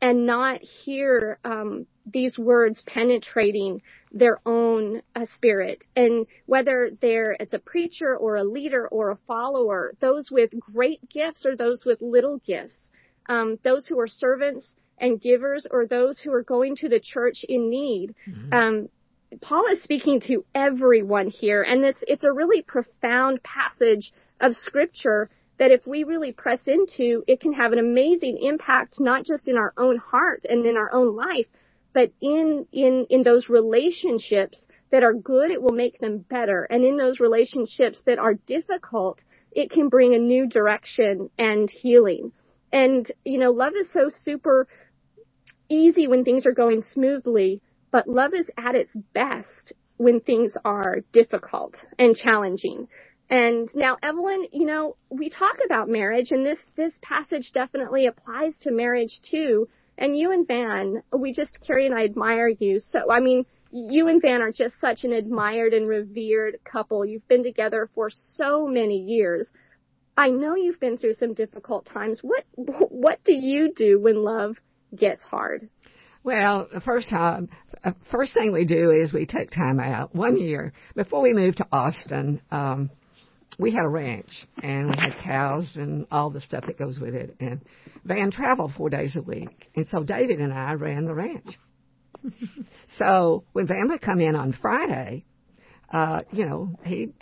[0.00, 3.82] and not hear um, these words penetrating
[4.12, 5.84] their own uh, spirit.
[5.96, 11.00] And whether they're as a preacher or a leader or a follower, those with great
[11.08, 12.90] gifts or those with little gifts,
[13.28, 14.66] um, those who are servants
[14.98, 18.14] and givers or those who are going to the church in need.
[18.28, 18.52] Mm-hmm.
[18.52, 18.88] Um,
[19.42, 25.28] Paul is speaking to everyone here, and it's it's a really profound passage of scripture
[25.58, 29.56] that if we really press into, it can have an amazing impact not just in
[29.56, 31.46] our own heart and in our own life,
[31.94, 34.58] but in, in, in those relationships
[34.90, 36.64] that are good, it will make them better.
[36.64, 39.18] And in those relationships that are difficult,
[39.52, 42.32] it can bring a new direction and healing.
[42.72, 44.68] And, you know, love is so super
[45.68, 50.98] easy when things are going smoothly, but love is at its best when things are
[51.12, 52.88] difficult and challenging.
[53.28, 58.54] And now, Evelyn, you know, we talk about marriage, and this this passage definitely applies
[58.60, 59.68] to marriage too.
[59.98, 62.78] And you and Van, we just Carrie and I admire you.
[62.78, 67.04] So, I mean, you and Van are just such an admired and revered couple.
[67.04, 69.48] You've been together for so many years.
[70.16, 72.20] I know you've been through some difficult times.
[72.22, 74.56] What what do you do when love
[74.94, 75.68] gets hard?
[76.22, 77.48] Well, the first time,
[77.84, 80.14] uh, first thing we do is we take time out.
[80.14, 82.90] One year before we moved to Austin, um,
[83.58, 84.30] we had a ranch
[84.62, 87.36] and we had cows and all the stuff that goes with it.
[87.40, 87.60] And
[88.04, 91.58] Van traveled four days a week, and so David and I ran the ranch.
[92.98, 95.24] so when Van would come in on Friday,
[95.92, 97.12] uh, you know, he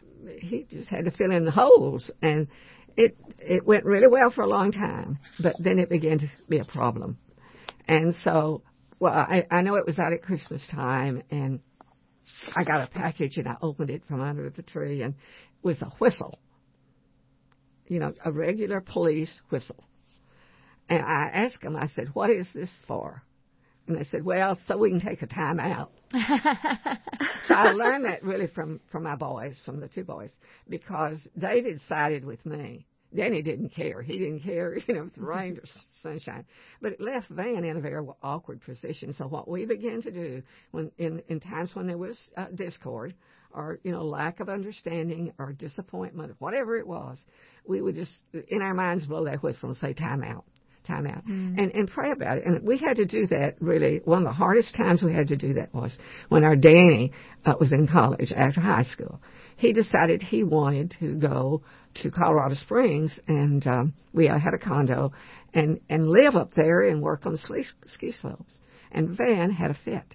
[0.41, 2.49] he just had to fill in the holes, and
[2.97, 6.59] it it went really well for a long time, but then it began to be
[6.59, 7.19] a problem.
[7.87, 8.63] And so,
[9.01, 11.61] well, I, I know it was out at Christmas time, and
[12.57, 15.15] I got a package and I opened it from under the tree, and
[15.65, 16.39] it was a whistle.
[17.87, 19.83] You know, a regular police whistle.
[20.89, 23.23] And I asked him, I said, "What is this for?"
[23.87, 28.23] And they said, "Well, so we can take a time out." so I learned that
[28.23, 30.31] really from from my boys, from the two boys,
[30.69, 32.87] because David sided with me.
[33.15, 34.03] Danny didn't care.
[34.03, 35.65] He didn't care, you know, if it rained or
[36.03, 36.45] sunshine.
[36.83, 39.13] But it left Van in a very awkward position.
[39.15, 43.15] So what we began to do when in in times when there was uh, discord
[43.55, 47.19] or you know lack of understanding or disappointment, whatever it was,
[47.67, 48.13] we would just
[48.49, 50.45] in our minds blow that whistle and say time out
[50.87, 51.59] time out mm.
[51.59, 52.45] and, and pray about it.
[52.45, 54.01] And we had to do that really.
[54.05, 55.97] One of the hardest times we had to do that was
[56.29, 57.13] when our Danny
[57.45, 59.21] uh, was in college after high school.
[59.57, 61.63] He decided he wanted to go
[62.03, 65.13] to Colorado Springs and um, we uh, had a condo
[65.53, 68.55] and, and live up there and work on the ski, ski slopes.
[68.91, 70.15] And Van had a fit.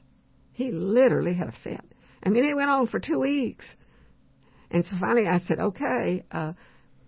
[0.54, 1.89] He literally had a fit.
[2.24, 3.66] I mean, it went on for two weeks.
[4.72, 6.54] And so finally I said, okay, uh,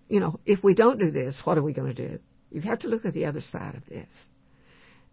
[0.08, 2.20] you know, if we don't do this, what are we going to do?
[2.52, 4.10] You have to look at the other side of this.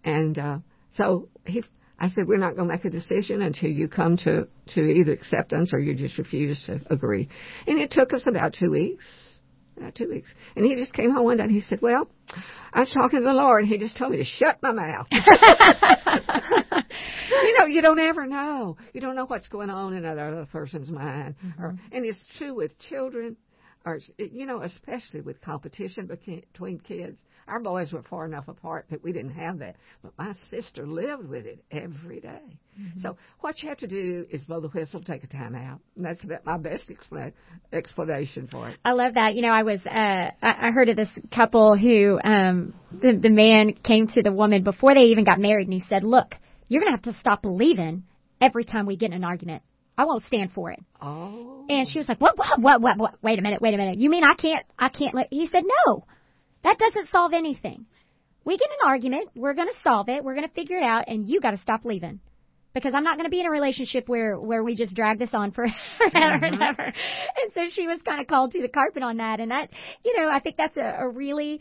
[0.03, 0.59] And uh,
[0.97, 1.63] so he,
[1.99, 5.13] I said, we're not going to make a decision until you come to, to either
[5.13, 7.29] acceptance or you just refuse to agree.
[7.67, 9.05] And it took us about two weeks.
[9.79, 10.29] About two weeks.
[10.57, 12.09] And he just came home one day and he said, well,
[12.73, 15.07] I was talking to the Lord and he just told me to shut my mouth.
[17.31, 18.77] you know, you don't ever know.
[18.93, 21.37] You don't know what's going on in another person's mind.
[21.45, 21.62] Mm-hmm.
[21.62, 23.37] Or, and it's true with children
[23.88, 27.18] or you know, especially with competition between kids.
[27.46, 31.27] Our boys were far enough apart that we didn't have that, but my sister lived
[31.27, 32.59] with it every day.
[32.79, 33.01] Mm-hmm.
[33.01, 36.05] So what you have to do is blow the whistle, take a time out, and
[36.05, 37.33] that's about my best expla-
[37.72, 38.79] explanation for it.
[38.85, 39.35] I love that.
[39.35, 43.72] You know, I was uh, I heard of this couple who um, the, the man
[43.72, 46.35] came to the woman before they even got married, and he said, "Look,
[46.68, 48.05] you're gonna have to stop leaving
[48.40, 49.62] every time we get in an argument."
[49.99, 50.79] I won't stand for it.
[51.03, 51.67] Oh.
[51.69, 53.15] And she was like, what, what, what, what, what?
[53.21, 53.99] Wait a minute, wait a minute.
[53.99, 56.05] You mean I can't, I can't let, he said, no,
[56.63, 57.85] that doesn't solve anything.
[58.45, 61.09] We get an argument, we're going to solve it, we're going to figure it out,
[61.09, 62.21] and you got to stop leaving.
[62.75, 65.31] Because I'm not going to be in a relationship where where we just drag this
[65.33, 66.45] on forever mm-hmm.
[66.45, 66.85] and ever.
[66.85, 69.71] And so she was kind of called to the carpet on that, and that,
[70.05, 71.61] you know, I think that's a, a really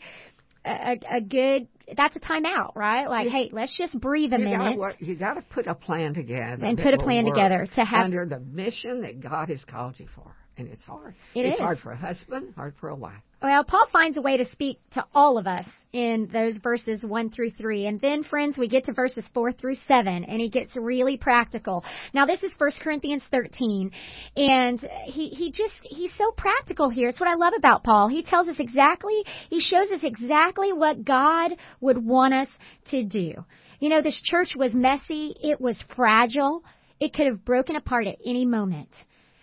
[0.64, 3.08] a, a good that's a timeout, right?
[3.08, 4.58] Like, hey, let's just breathe a you minute.
[4.58, 7.84] Gotta work, you got to put a plan together and put a plan together to
[7.84, 11.14] have under the mission that God has called you for, and it's hard.
[11.34, 11.60] It it's is.
[11.60, 13.22] hard for a husband, hard for a wife.
[13.40, 17.30] Well, Paul finds a way to speak to all of us in those verses 1
[17.30, 17.86] through 3.
[17.86, 21.84] And then, friends, we get to verses 4 through 7, and he gets really practical.
[22.12, 23.92] Now, this is 1 Corinthians 13,
[24.36, 27.08] and he, he just, he's so practical here.
[27.08, 28.08] It's what I love about Paul.
[28.08, 32.48] He tells us exactly, he shows us exactly what God would want us
[32.86, 33.34] to do.
[33.78, 36.64] You know, this church was messy, it was fragile,
[36.98, 38.88] it could have broken apart at any moment.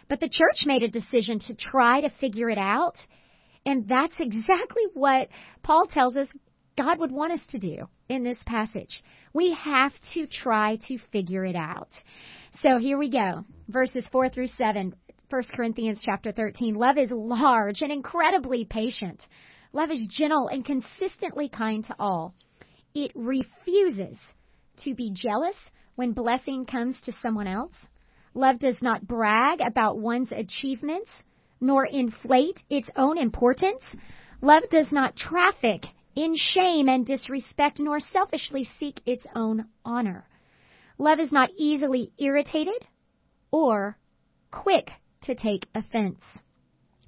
[0.08, 2.96] But the church made a decision to try to figure it out
[3.66, 5.30] and that's exactly what
[5.64, 6.28] Paul tells us
[6.78, 9.02] God would want us to do in this passage.
[9.34, 11.90] We have to try to figure it out.
[12.62, 13.46] So here we go.
[13.68, 14.94] Verses 4 through 7,
[15.30, 16.76] 1 Corinthians chapter 13.
[16.76, 19.26] Love is large and incredibly patient.
[19.74, 22.34] Love is gentle and consistently kind to all.
[22.94, 24.18] It refuses
[24.84, 25.56] to be jealous
[25.96, 27.74] when blessing comes to someone else.
[28.36, 31.10] Love does not brag about one's achievements
[31.62, 33.82] nor inflate its own importance.
[34.42, 40.28] Love does not traffic in shame and disrespect, nor selfishly seek its own honor.
[40.98, 42.86] Love is not easily irritated
[43.52, 43.98] or
[44.52, 46.22] quick to take offense.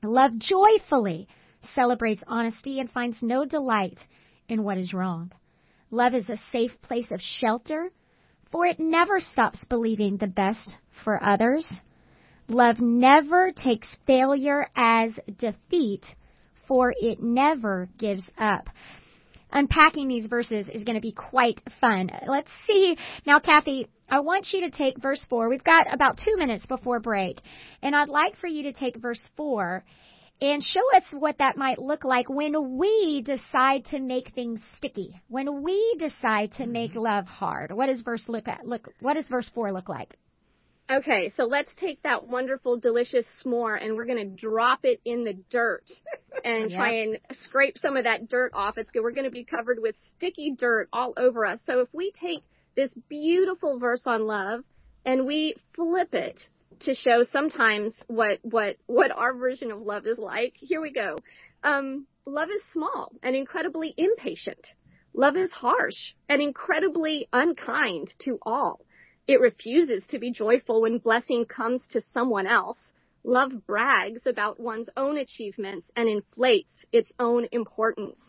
[0.04, 1.28] Love joyfully
[1.62, 4.00] celebrates honesty and finds no delight
[4.48, 5.32] in what is wrong.
[5.92, 7.92] Love is a safe place of shelter,
[8.52, 11.68] for it never stops believing the best for others.
[12.48, 16.06] Love never takes failure as defeat,
[16.68, 18.70] for it never gives up.
[19.52, 22.10] Unpacking these verses is going to be quite fun.
[22.28, 22.98] Let's see.
[23.26, 25.50] Now, Kathy, I want you to take verse 4.
[25.50, 27.40] We've got about two minutes before break,
[27.82, 29.84] and I'd like for you to take verse 4
[30.40, 35.20] and show us what that might look like when we decide to make things sticky.
[35.28, 37.00] When we decide to make mm-hmm.
[37.00, 37.72] love hard.
[37.72, 40.16] What does verse look at look what does verse 4 look like?
[40.90, 45.26] Okay, so let's take that wonderful, delicious s'more and we're going to drop it in
[45.26, 45.84] the dirt
[46.46, 46.78] and yep.
[46.78, 48.78] try and scrape some of that dirt off.
[48.78, 51.60] It's we're going to be covered with sticky dirt all over us.
[51.66, 52.42] So if we take
[52.76, 54.64] this beautiful verse on love
[55.06, 56.40] and we flip it
[56.82, 60.54] to show sometimes what what what our version of love is like.
[60.60, 61.18] Here we go.
[61.64, 64.68] Um, love is small and incredibly impatient.
[65.14, 68.82] Love is harsh and incredibly unkind to all.
[69.28, 72.78] It refuses to be joyful when blessing comes to someone else.
[73.24, 78.20] Love brags about one's own achievements and inflates its own importance.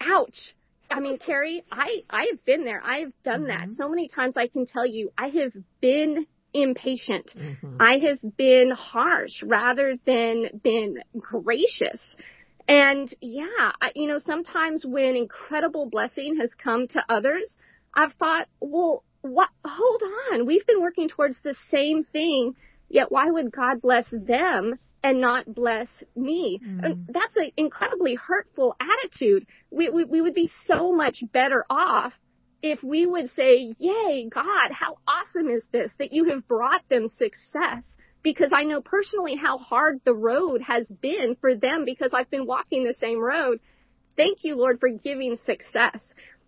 [0.00, 0.54] Ouch.
[0.90, 2.80] I mean, Carrie, I, I have been there.
[2.84, 3.70] I have done mm-hmm.
[3.70, 4.36] that so many times.
[4.36, 7.32] I can tell you, I have been impatient.
[7.36, 7.76] Mm-hmm.
[7.80, 12.00] I have been harsh rather than been gracious.
[12.66, 17.54] And yeah, I, you know, sometimes when incredible blessing has come to others,
[17.94, 20.02] I've thought, well, what, hold
[20.32, 20.46] on.
[20.46, 22.54] We've been working towards the same thing.
[22.88, 26.60] Yet why would God bless them and not bless me?
[26.64, 27.06] Mm.
[27.08, 29.46] That's an incredibly hurtful attitude.
[29.70, 32.12] We, we, we would be so much better off
[32.64, 37.10] if we would say, Yay, God, how awesome is this that you have brought them
[37.10, 37.84] success?
[38.22, 42.46] Because I know personally how hard the road has been for them because I've been
[42.46, 43.60] walking the same road.
[44.16, 45.98] Thank you, Lord, for giving success.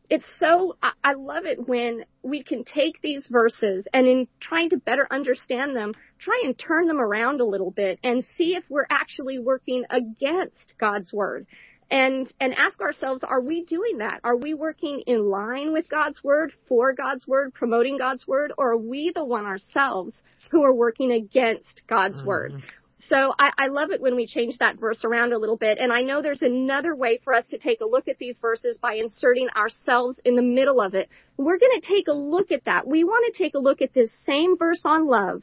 [0.08, 4.78] It's so, I love it when we can take these verses and in trying to
[4.78, 8.86] better understand them, try and turn them around a little bit and see if we're
[8.88, 11.46] actually working against God's word
[11.91, 14.20] and and ask ourselves are we doing that?
[14.24, 18.53] Are we working in line with god's word for god's word promoting god's word?
[18.59, 22.26] Or are we the one ourselves who are working against god's mm-hmm.
[22.26, 22.62] word?
[22.99, 25.76] So I, I love it when we change that verse around a little bit.
[25.78, 28.78] And i know there's another way for us to take a look at these verses
[28.80, 31.09] by inserting ourselves in the middle of it.
[31.37, 32.87] We're going to take a look at that.
[32.87, 35.43] We want to take a look at this same verse on love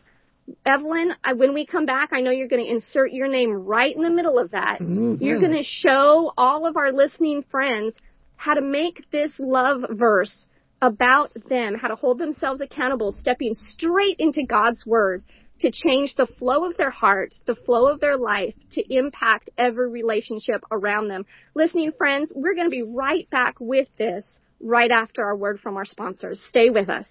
[0.65, 3.95] Evelyn, I, when we come back, I know you're going to insert your name right
[3.95, 4.79] in the middle of that.
[4.81, 5.23] Mm-hmm.
[5.23, 7.95] You're going to show all of our listening friends
[8.35, 10.45] how to make this love verse
[10.81, 15.23] about them, how to hold themselves accountable, stepping straight into God's Word
[15.61, 19.89] to change the flow of their heart, the flow of their life, to impact every
[19.89, 21.25] relationship around them.
[21.55, 24.25] Listening friends, we're going to be right back with this
[24.59, 26.41] right after our word from our sponsors.
[26.49, 27.05] Stay with us.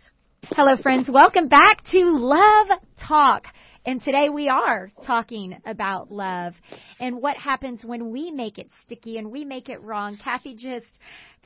[0.51, 1.09] Hello, friends.
[1.09, 2.67] Welcome back to Love
[3.09, 3.45] Talk.
[3.87, 6.53] And today we are talking about love
[7.01, 10.19] and what happens when we make it sticky and we make it wrong.
[10.23, 10.87] Kathy just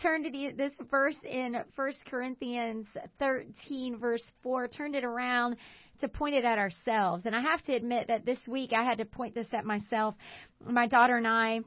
[0.03, 2.87] turned to this verse in 1 Corinthians
[3.19, 5.57] 13, verse 4, turned it around
[6.01, 7.27] to point it at ourselves.
[7.27, 10.15] And I have to admit that this week I had to point this at myself.
[10.67, 11.61] My daughter and I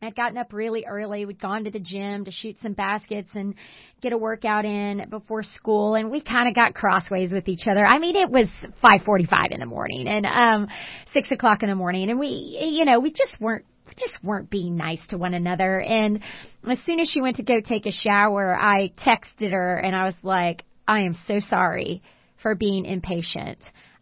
[0.00, 1.26] I'd gotten up really early.
[1.26, 3.54] We'd gone to the gym to shoot some baskets and
[4.00, 7.84] get a workout in before school and we kind of got crossways with each other.
[7.84, 8.48] I mean, it was
[8.82, 10.68] 5:45 in the morning and um
[11.12, 14.50] 6 o'clock in the morning and we, you know, we just weren't we just weren't
[14.50, 15.80] being nice to one another.
[15.80, 16.20] And
[16.68, 20.04] as soon as she went to go take a shower, I texted her and I
[20.04, 22.02] was like, I am so sorry
[22.42, 23.58] for being impatient.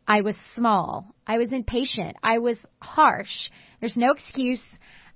[0.06, 1.14] I was small.
[1.26, 2.16] I was impatient.
[2.22, 3.50] I was harsh.
[3.80, 4.60] There's no excuse.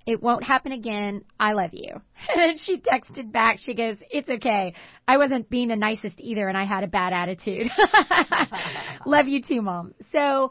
[0.06, 1.24] It won't happen again.
[1.38, 2.00] I love you.
[2.36, 3.58] And she texted back.
[3.58, 4.74] She goes, It's okay.
[5.06, 7.68] I wasn't being the nicest either, and I had a bad attitude.
[9.06, 9.94] love you too, mom.
[10.12, 10.50] So,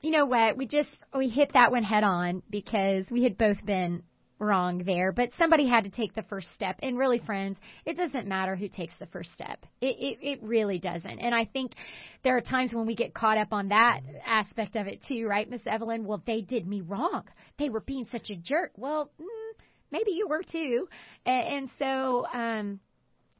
[0.00, 0.56] you know what?
[0.56, 4.02] We just, we hit that one head on because we had both been
[4.40, 6.76] wrong there, but somebody had to take the first step.
[6.82, 9.64] And really, friends, it doesn't matter who takes the first step.
[9.80, 11.18] It, it, it really doesn't.
[11.18, 11.72] And I think
[12.24, 15.48] there are times when we get caught up on that aspect of it too, right,
[15.48, 16.04] Miss Evelyn?
[16.04, 17.24] Well, they did me wrong.
[17.58, 18.72] They were being such a jerk.
[18.76, 20.88] Well, mm, maybe you were too.
[21.26, 22.80] And, and so, um,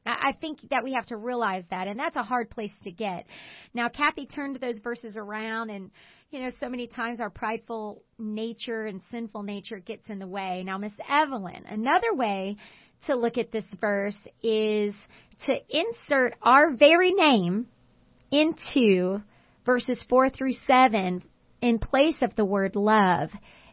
[0.05, 3.25] I think that we have to realize that, and that's a hard place to get.
[3.73, 5.91] Now, Kathy turned those verses around and
[6.31, 10.63] you know, so many times our prideful nature and sinful nature gets in the way.
[10.65, 12.55] Now, Miss Evelyn, another way
[13.07, 14.95] to look at this verse is
[15.45, 17.67] to insert our very name
[18.31, 19.21] into
[19.65, 21.21] verses 4 through 7
[21.61, 23.29] in place of the word love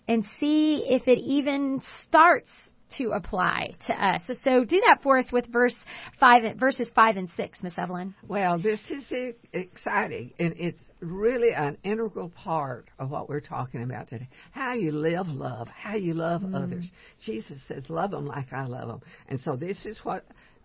[0.09, 2.49] and see if it even starts
[2.97, 4.23] to apply to us.
[4.27, 5.75] So, so do that for us with verse
[6.19, 8.15] five, verses five and six, Miss Evelyn.
[8.27, 14.09] Well, this is exciting, and it's really an integral part of what we're talking about
[14.09, 14.29] today.
[14.53, 16.55] How you live love, how you love mm.
[16.55, 16.91] others.
[17.25, 20.25] Jesus says, "Love them like I love them," and so this is what.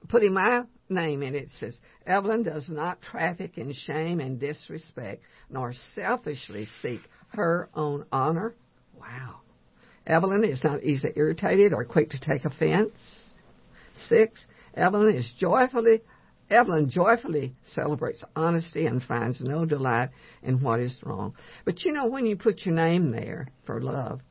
[0.09, 5.71] Putting my name in it says, Evelyn does not traffic in shame and disrespect, nor
[5.95, 6.99] selfishly seek
[7.29, 8.53] her own honor.
[8.99, 9.39] Wow.
[10.05, 12.91] Evelyn is not easily irritated or quick to take offense.
[14.07, 14.45] Six,
[14.75, 16.01] Evelyn is joyfully
[16.49, 20.09] Evelyn joyfully celebrates honesty and finds no delight
[20.43, 21.33] in what is wrong.
[21.65, 24.21] But you know, when you put your name there for love,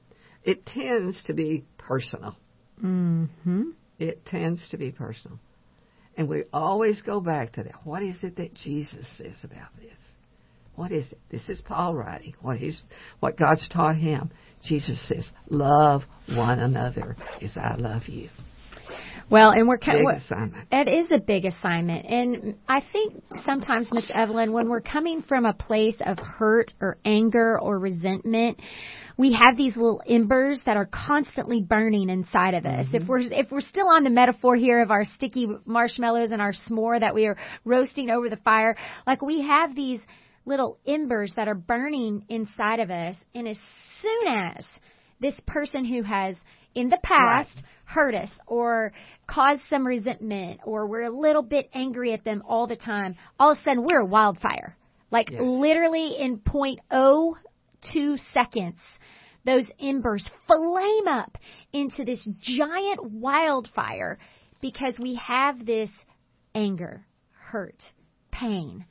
[0.45, 2.37] it tends to be personal.
[2.83, 3.70] Mm-hmm.
[3.99, 5.39] It tends to be personal.
[6.16, 7.85] And we always go back to that.
[7.85, 9.99] What is it that Jesus says about this?
[10.75, 11.18] What is it?
[11.31, 12.35] This is Paul writing.
[12.41, 12.83] What he's,
[13.20, 14.31] what God's taught him.
[14.64, 18.29] Jesus says, "Love one another as I love you."
[19.31, 20.68] Well, and we're big assignment.
[20.70, 25.47] It is a big assignment, and I think sometimes, Miss Evelyn, when we're coming from
[25.47, 28.61] a place of hurt or anger or resentment,
[29.16, 32.87] we have these little embers that are constantly burning inside of us.
[32.87, 32.97] Mm-hmm.
[32.97, 36.53] If we're if we're still on the metaphor here of our sticky marshmallows and our
[36.53, 40.01] s'more that we are roasting over the fire, like we have these
[40.45, 43.16] little embers that are burning inside of us.
[43.34, 43.61] And as
[44.01, 44.66] soon as
[45.20, 46.36] this person who has
[46.74, 47.64] in the past right.
[47.84, 48.93] hurt us or
[49.26, 53.53] caused some resentment or we're a little bit angry at them all the time, all
[53.53, 54.76] of a sudden we're a wildfire.
[55.11, 55.40] Like yes.
[55.43, 57.36] literally in point oh
[57.93, 58.78] two seconds,
[59.45, 61.36] those embers flame up
[61.72, 64.18] into this giant wildfire
[64.61, 65.90] because we have this
[66.55, 67.82] anger, hurt,
[68.30, 68.86] pain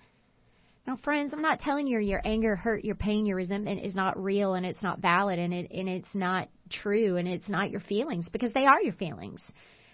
[0.87, 4.21] now, friends, I'm not telling you your anger, hurt, your pain, your resentment is not
[4.21, 7.81] real and it's not valid and it and it's not true and it's not your
[7.81, 9.43] feelings because they are your feelings.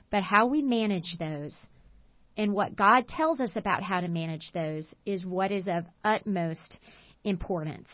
[0.09, 1.53] But how we manage those
[2.37, 6.79] and what God tells us about how to manage those is what is of utmost
[7.25, 7.89] importance.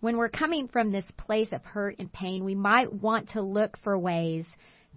[0.00, 3.76] When we're coming from this place of hurt and pain, we might want to look
[3.84, 4.46] for ways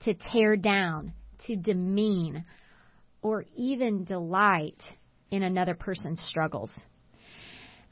[0.02, 1.14] to tear down,
[1.48, 2.46] to demean,
[3.22, 4.82] or even delight
[5.32, 6.72] in another person's struggles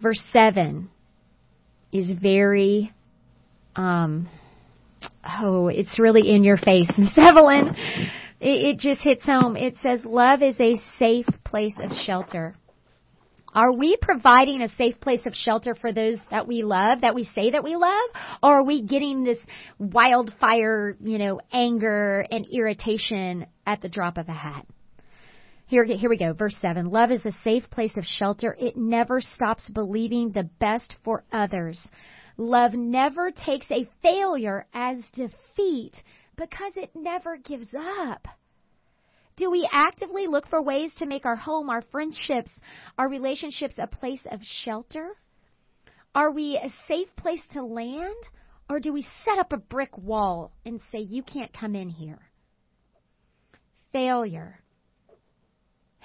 [0.04, 0.89] verse 7
[1.91, 2.91] is very,
[3.76, 4.30] um,
[5.41, 7.76] oh, it's really in your face, Miss Evelyn.
[8.39, 9.56] It, it just hits home.
[9.56, 12.56] It says, love is a safe place of shelter.
[13.56, 17.24] Are we providing a safe place of shelter for those that we love, that we
[17.24, 18.10] say that we love?
[18.41, 19.38] Or are we getting this
[19.78, 24.66] wildfire, you know, anger and irritation at the drop of a hat?
[25.74, 26.34] Here, here we go.
[26.34, 26.91] Verse 7.
[26.91, 28.55] Love is a safe place of shelter.
[28.59, 31.84] It never stops believing the best for others.
[32.38, 35.95] Love never takes a failure as defeat
[36.36, 38.28] because it never gives up.
[39.36, 42.51] Do we actively look for ways to make our home, our friendships,
[42.99, 45.17] our relationships a place of shelter?
[46.13, 48.13] Are we a safe place to land?
[48.69, 52.19] Or do we set up a brick wall and say, you can't come in here?
[53.91, 54.59] Failure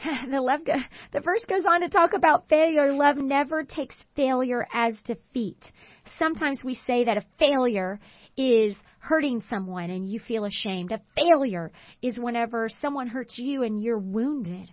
[0.30, 0.74] the love go,
[1.12, 2.92] the verse goes on to talk about failure.
[2.92, 5.72] Love never takes failure as defeat.
[6.18, 7.98] Sometimes we say that a failure
[8.36, 10.92] is hurting someone and you feel ashamed.
[10.92, 11.72] A failure
[12.02, 14.68] is whenever someone hurts you and you're wounded.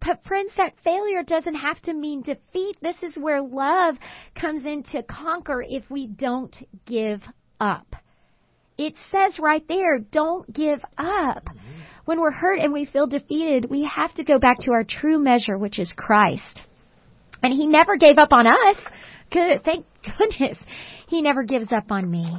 [0.00, 2.76] But friends, that failure doesn't have to mean defeat.
[2.82, 3.96] This is where love
[4.38, 7.22] comes in to conquer if we don't give
[7.58, 7.86] up.
[8.76, 11.44] It says right there, don't give up.
[11.44, 11.80] Mm-hmm.
[12.06, 15.18] When we're hurt and we feel defeated, we have to go back to our true
[15.18, 16.62] measure, which is Christ.
[17.42, 18.76] And He never gave up on us.
[19.30, 19.86] Good, thank
[20.18, 20.58] goodness.
[21.08, 22.38] He never gives up on me.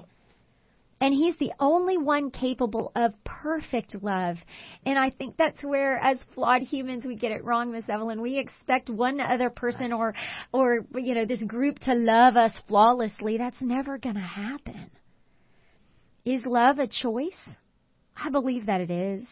[1.01, 4.37] And He's the only one capable of perfect love.
[4.85, 8.21] And I think that's where, as flawed humans, we get it wrong, Miss Evelyn.
[8.21, 10.13] We expect one other person or,
[10.51, 13.37] or, you know, this group to love us flawlessly.
[13.37, 14.91] That's never going to happen.
[16.25, 17.37] Is love a choice?
[18.17, 19.27] I believe that it is.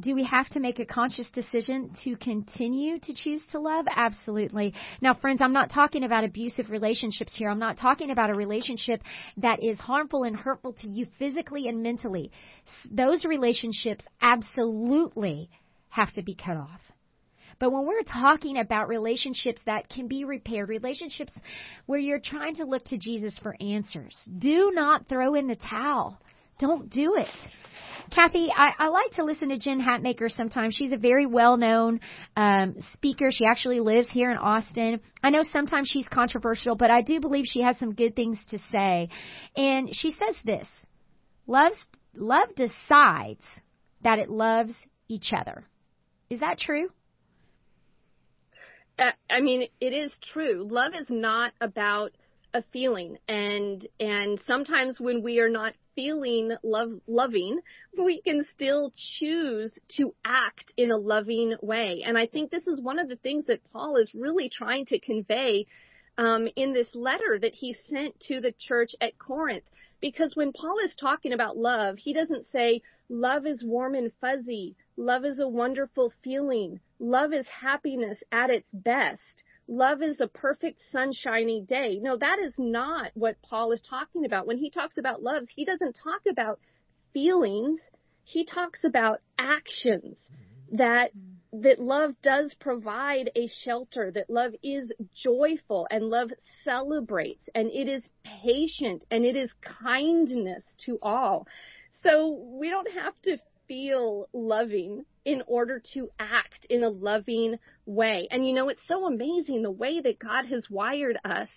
[0.00, 3.86] Do we have to make a conscious decision to continue to choose to love?
[3.94, 4.72] Absolutely.
[5.00, 7.50] Now, friends, I'm not talking about abusive relationships here.
[7.50, 9.02] I'm not talking about a relationship
[9.38, 12.30] that is harmful and hurtful to you physically and mentally.
[12.90, 15.50] Those relationships absolutely
[15.88, 16.80] have to be cut off.
[17.58, 21.32] But when we're talking about relationships that can be repaired, relationships
[21.86, 26.20] where you're trying to look to Jesus for answers, do not throw in the towel.
[26.60, 27.28] Don't do it.
[28.10, 30.74] Kathy, I, I like to listen to Jen Hatmaker sometimes.
[30.74, 32.00] She's a very well known
[32.36, 33.30] um, speaker.
[33.30, 35.00] She actually lives here in Austin.
[35.22, 38.58] I know sometimes she's controversial, but I do believe she has some good things to
[38.72, 39.10] say.
[39.56, 40.66] And she says this
[41.46, 41.72] Love
[42.14, 43.42] love decides
[44.02, 44.74] that it loves
[45.08, 45.64] each other.
[46.30, 46.88] Is that true?
[48.98, 50.66] I mean, it is true.
[50.68, 52.12] Love is not about
[52.54, 53.18] a feeling.
[53.28, 57.58] And and sometimes when we are not feeling love loving
[57.98, 62.02] we can still choose to act in a loving way.
[62.06, 64.98] And i think this is one of the things that paul is really trying to
[65.00, 65.66] convey
[66.16, 69.64] um, in this letter that he sent to the church at corinth.
[70.00, 74.76] Because when paul is talking about love he doesn't say love is warm and fuzzy
[74.98, 80.82] love is a wonderful feeling love is happiness at its best love is a perfect
[80.90, 81.98] sunshiny day.
[82.00, 84.46] No, that is not what Paul is talking about.
[84.46, 86.58] When he talks about loves, he doesn't talk about
[87.12, 87.78] feelings.
[88.24, 90.18] He talks about actions
[90.72, 91.12] that
[91.50, 96.28] that love does provide a shelter, that love is joyful and love
[96.62, 98.06] celebrates and it is
[98.42, 101.46] patient and it is kindness to all.
[102.02, 103.38] So we don't have to
[103.68, 107.56] feel loving in order to act in a loving
[107.86, 108.26] way.
[108.30, 111.48] And you know, it's so amazing the way that God has wired us.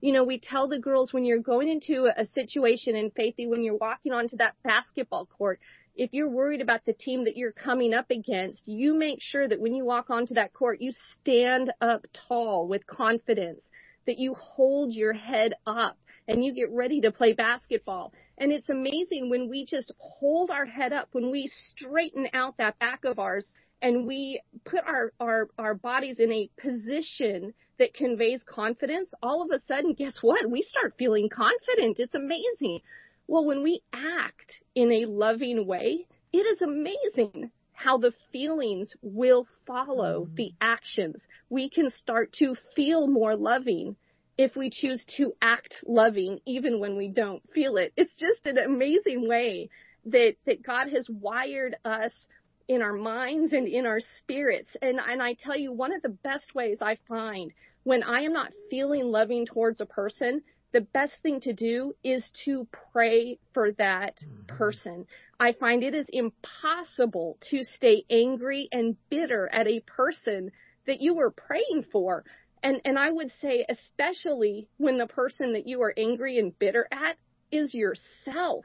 [0.00, 3.62] You know, we tell the girls when you're going into a situation in Faithy, when
[3.62, 5.60] you're walking onto that basketball court,
[5.94, 9.60] if you're worried about the team that you're coming up against, you make sure that
[9.60, 13.60] when you walk onto that court, you stand up tall with confidence,
[14.06, 15.98] that you hold your head up
[16.28, 18.12] and you get ready to play basketball.
[18.36, 22.78] And it's amazing when we just hold our head up, when we straighten out that
[22.78, 23.48] back of ours
[23.80, 29.50] and we put our, our, our bodies in a position that conveys confidence, all of
[29.50, 30.48] a sudden, guess what?
[30.48, 31.98] We start feeling confident.
[31.98, 32.80] It's amazing.
[33.26, 39.46] Well, when we act in a loving way, it is amazing how the feelings will
[39.66, 40.34] follow mm-hmm.
[40.34, 41.22] the actions.
[41.48, 43.96] We can start to feel more loving
[44.38, 47.92] if we choose to act loving even when we don't feel it.
[47.96, 49.68] It's just an amazing way
[50.06, 52.12] that, that God has wired us
[52.68, 54.70] in our minds and in our spirits.
[54.80, 58.32] And, and I tell you, one of the best ways I find when I am
[58.32, 63.72] not feeling loving towards a person, the best thing to do is to pray for
[63.72, 64.56] that mm-hmm.
[64.56, 65.06] person.
[65.40, 70.50] I find it is impossible to stay angry and bitter at a person
[70.86, 72.24] that you were praying for.
[72.62, 76.88] And, and I would say, especially when the person that you are angry and bitter
[76.90, 77.16] at
[77.50, 78.64] is yourself.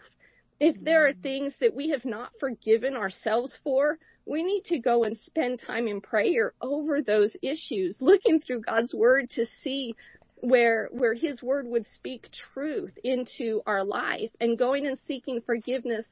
[0.59, 1.21] If there are mm.
[1.21, 5.87] things that we have not forgiven ourselves for, we need to go and spend time
[5.87, 9.95] in prayer over those issues, looking through God's word to see
[10.43, 16.05] where where his word would speak truth into our life and going and seeking forgiveness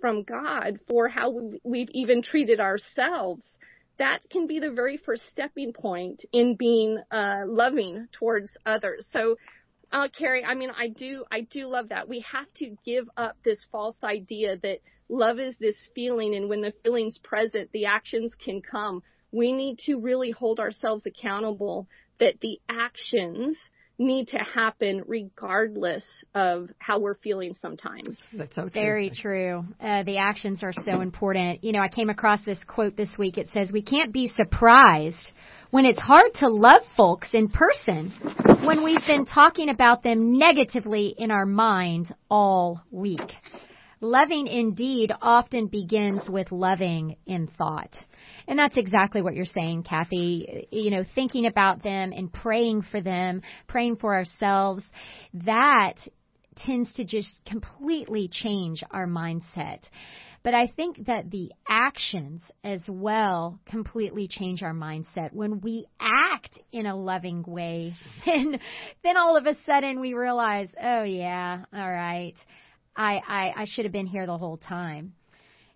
[0.00, 3.42] from God for how we've even treated ourselves
[3.98, 9.06] that can be the very first stepping point in being uh, loving towards others.
[9.10, 9.36] So,
[9.92, 12.08] uh, Carrie, I mean, I do, I do love that.
[12.08, 14.78] We have to give up this false idea that
[15.08, 19.02] love is this feeling, and when the feeling's present, the actions can come.
[19.32, 21.88] We need to really hold ourselves accountable
[22.18, 23.56] that the actions
[23.98, 28.20] need to happen regardless of how we're feeling sometimes.
[28.32, 28.70] That's so true.
[28.70, 29.64] Very true.
[29.80, 31.64] Uh, the actions are so important.
[31.64, 33.38] You know, I came across this quote this week.
[33.38, 35.30] It says, We can't be surprised
[35.70, 38.12] when it's hard to love folks in person
[38.64, 43.32] when we've been talking about them negatively in our mind all week.
[44.00, 47.96] Loving indeed often begins with loving in thought.
[48.48, 50.68] And that's exactly what you're saying, Kathy.
[50.70, 54.84] You know, thinking about them and praying for them, praying for ourselves,
[55.44, 55.94] that
[56.56, 59.80] tends to just completely change our mindset.
[60.46, 65.32] But I think that the actions as well completely change our mindset.
[65.32, 67.94] When we act in a loving way,
[68.26, 68.60] then
[69.02, 72.34] then all of a sudden we realize, oh yeah, all right,
[72.94, 75.14] I I, I should have been here the whole time.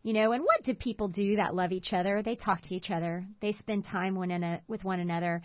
[0.02, 2.22] You know, and what do people do that love each other?
[2.22, 3.26] They talk to each other.
[3.42, 5.42] They spend time one a, with one another,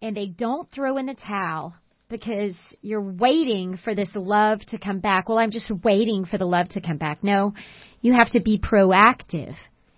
[0.00, 1.74] and they don't throw in the towel
[2.08, 5.28] because you're waiting for this love to come back.
[5.28, 7.24] Well, I'm just waiting for the love to come back.
[7.24, 7.54] No,
[8.00, 9.54] you have to be proactive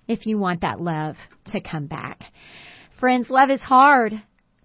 [0.07, 1.17] if you want that love
[1.53, 2.23] to come back.
[2.99, 4.15] Friends, love is hard.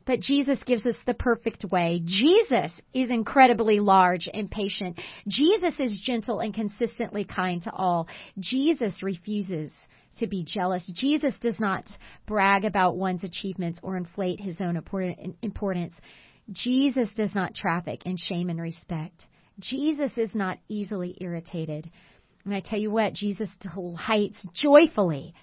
[0.06, 2.02] But Jesus gives us the perfect way.
[2.04, 5.00] Jesus is incredibly large and patient.
[5.28, 8.08] Jesus is gentle and consistently kind to all.
[8.40, 9.72] Jesus refuses
[10.20, 10.90] to be jealous.
[10.94, 11.86] Jesus does not
[12.28, 14.82] brag about one's achievements or inflate his own
[15.42, 15.94] importance.
[16.52, 19.26] Jesus does not traffic in shame and respect.
[19.60, 21.90] Jesus is not easily irritated.
[22.44, 25.34] And I tell you what, Jesus delights joyfully.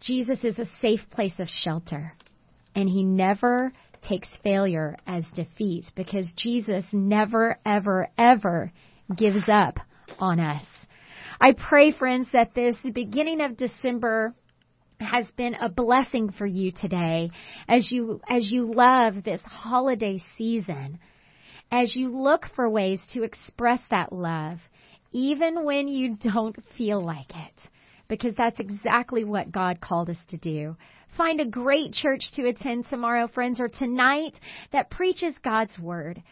[0.00, 2.12] Jesus is a safe place of shelter
[2.74, 8.72] and he never takes failure as defeat because Jesus never, ever, ever
[9.16, 9.78] gives up
[10.18, 10.64] on us.
[11.40, 14.34] I pray, friends, that this beginning of December
[15.00, 17.30] has been a blessing for you today
[17.68, 20.98] as you as you love this holiday season
[21.70, 24.58] as you look for ways to express that love
[25.12, 27.68] even when you don't feel like it
[28.08, 30.76] because that's exactly what God called us to do
[31.16, 34.38] find a great church to attend tomorrow friends or tonight
[34.72, 36.22] that preaches God's word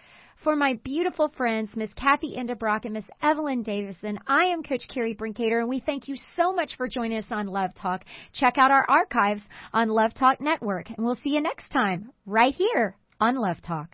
[0.45, 5.15] for my beautiful friends, Miss Kathy Endebrock and Miss Evelyn Davison, I am Coach Carrie
[5.15, 8.05] Brinkater, and we thank you so much for joining us on Love Talk.
[8.33, 12.55] Check out our archives on Love Talk Network, and we'll see you next time right
[12.55, 13.89] here on Love Talk.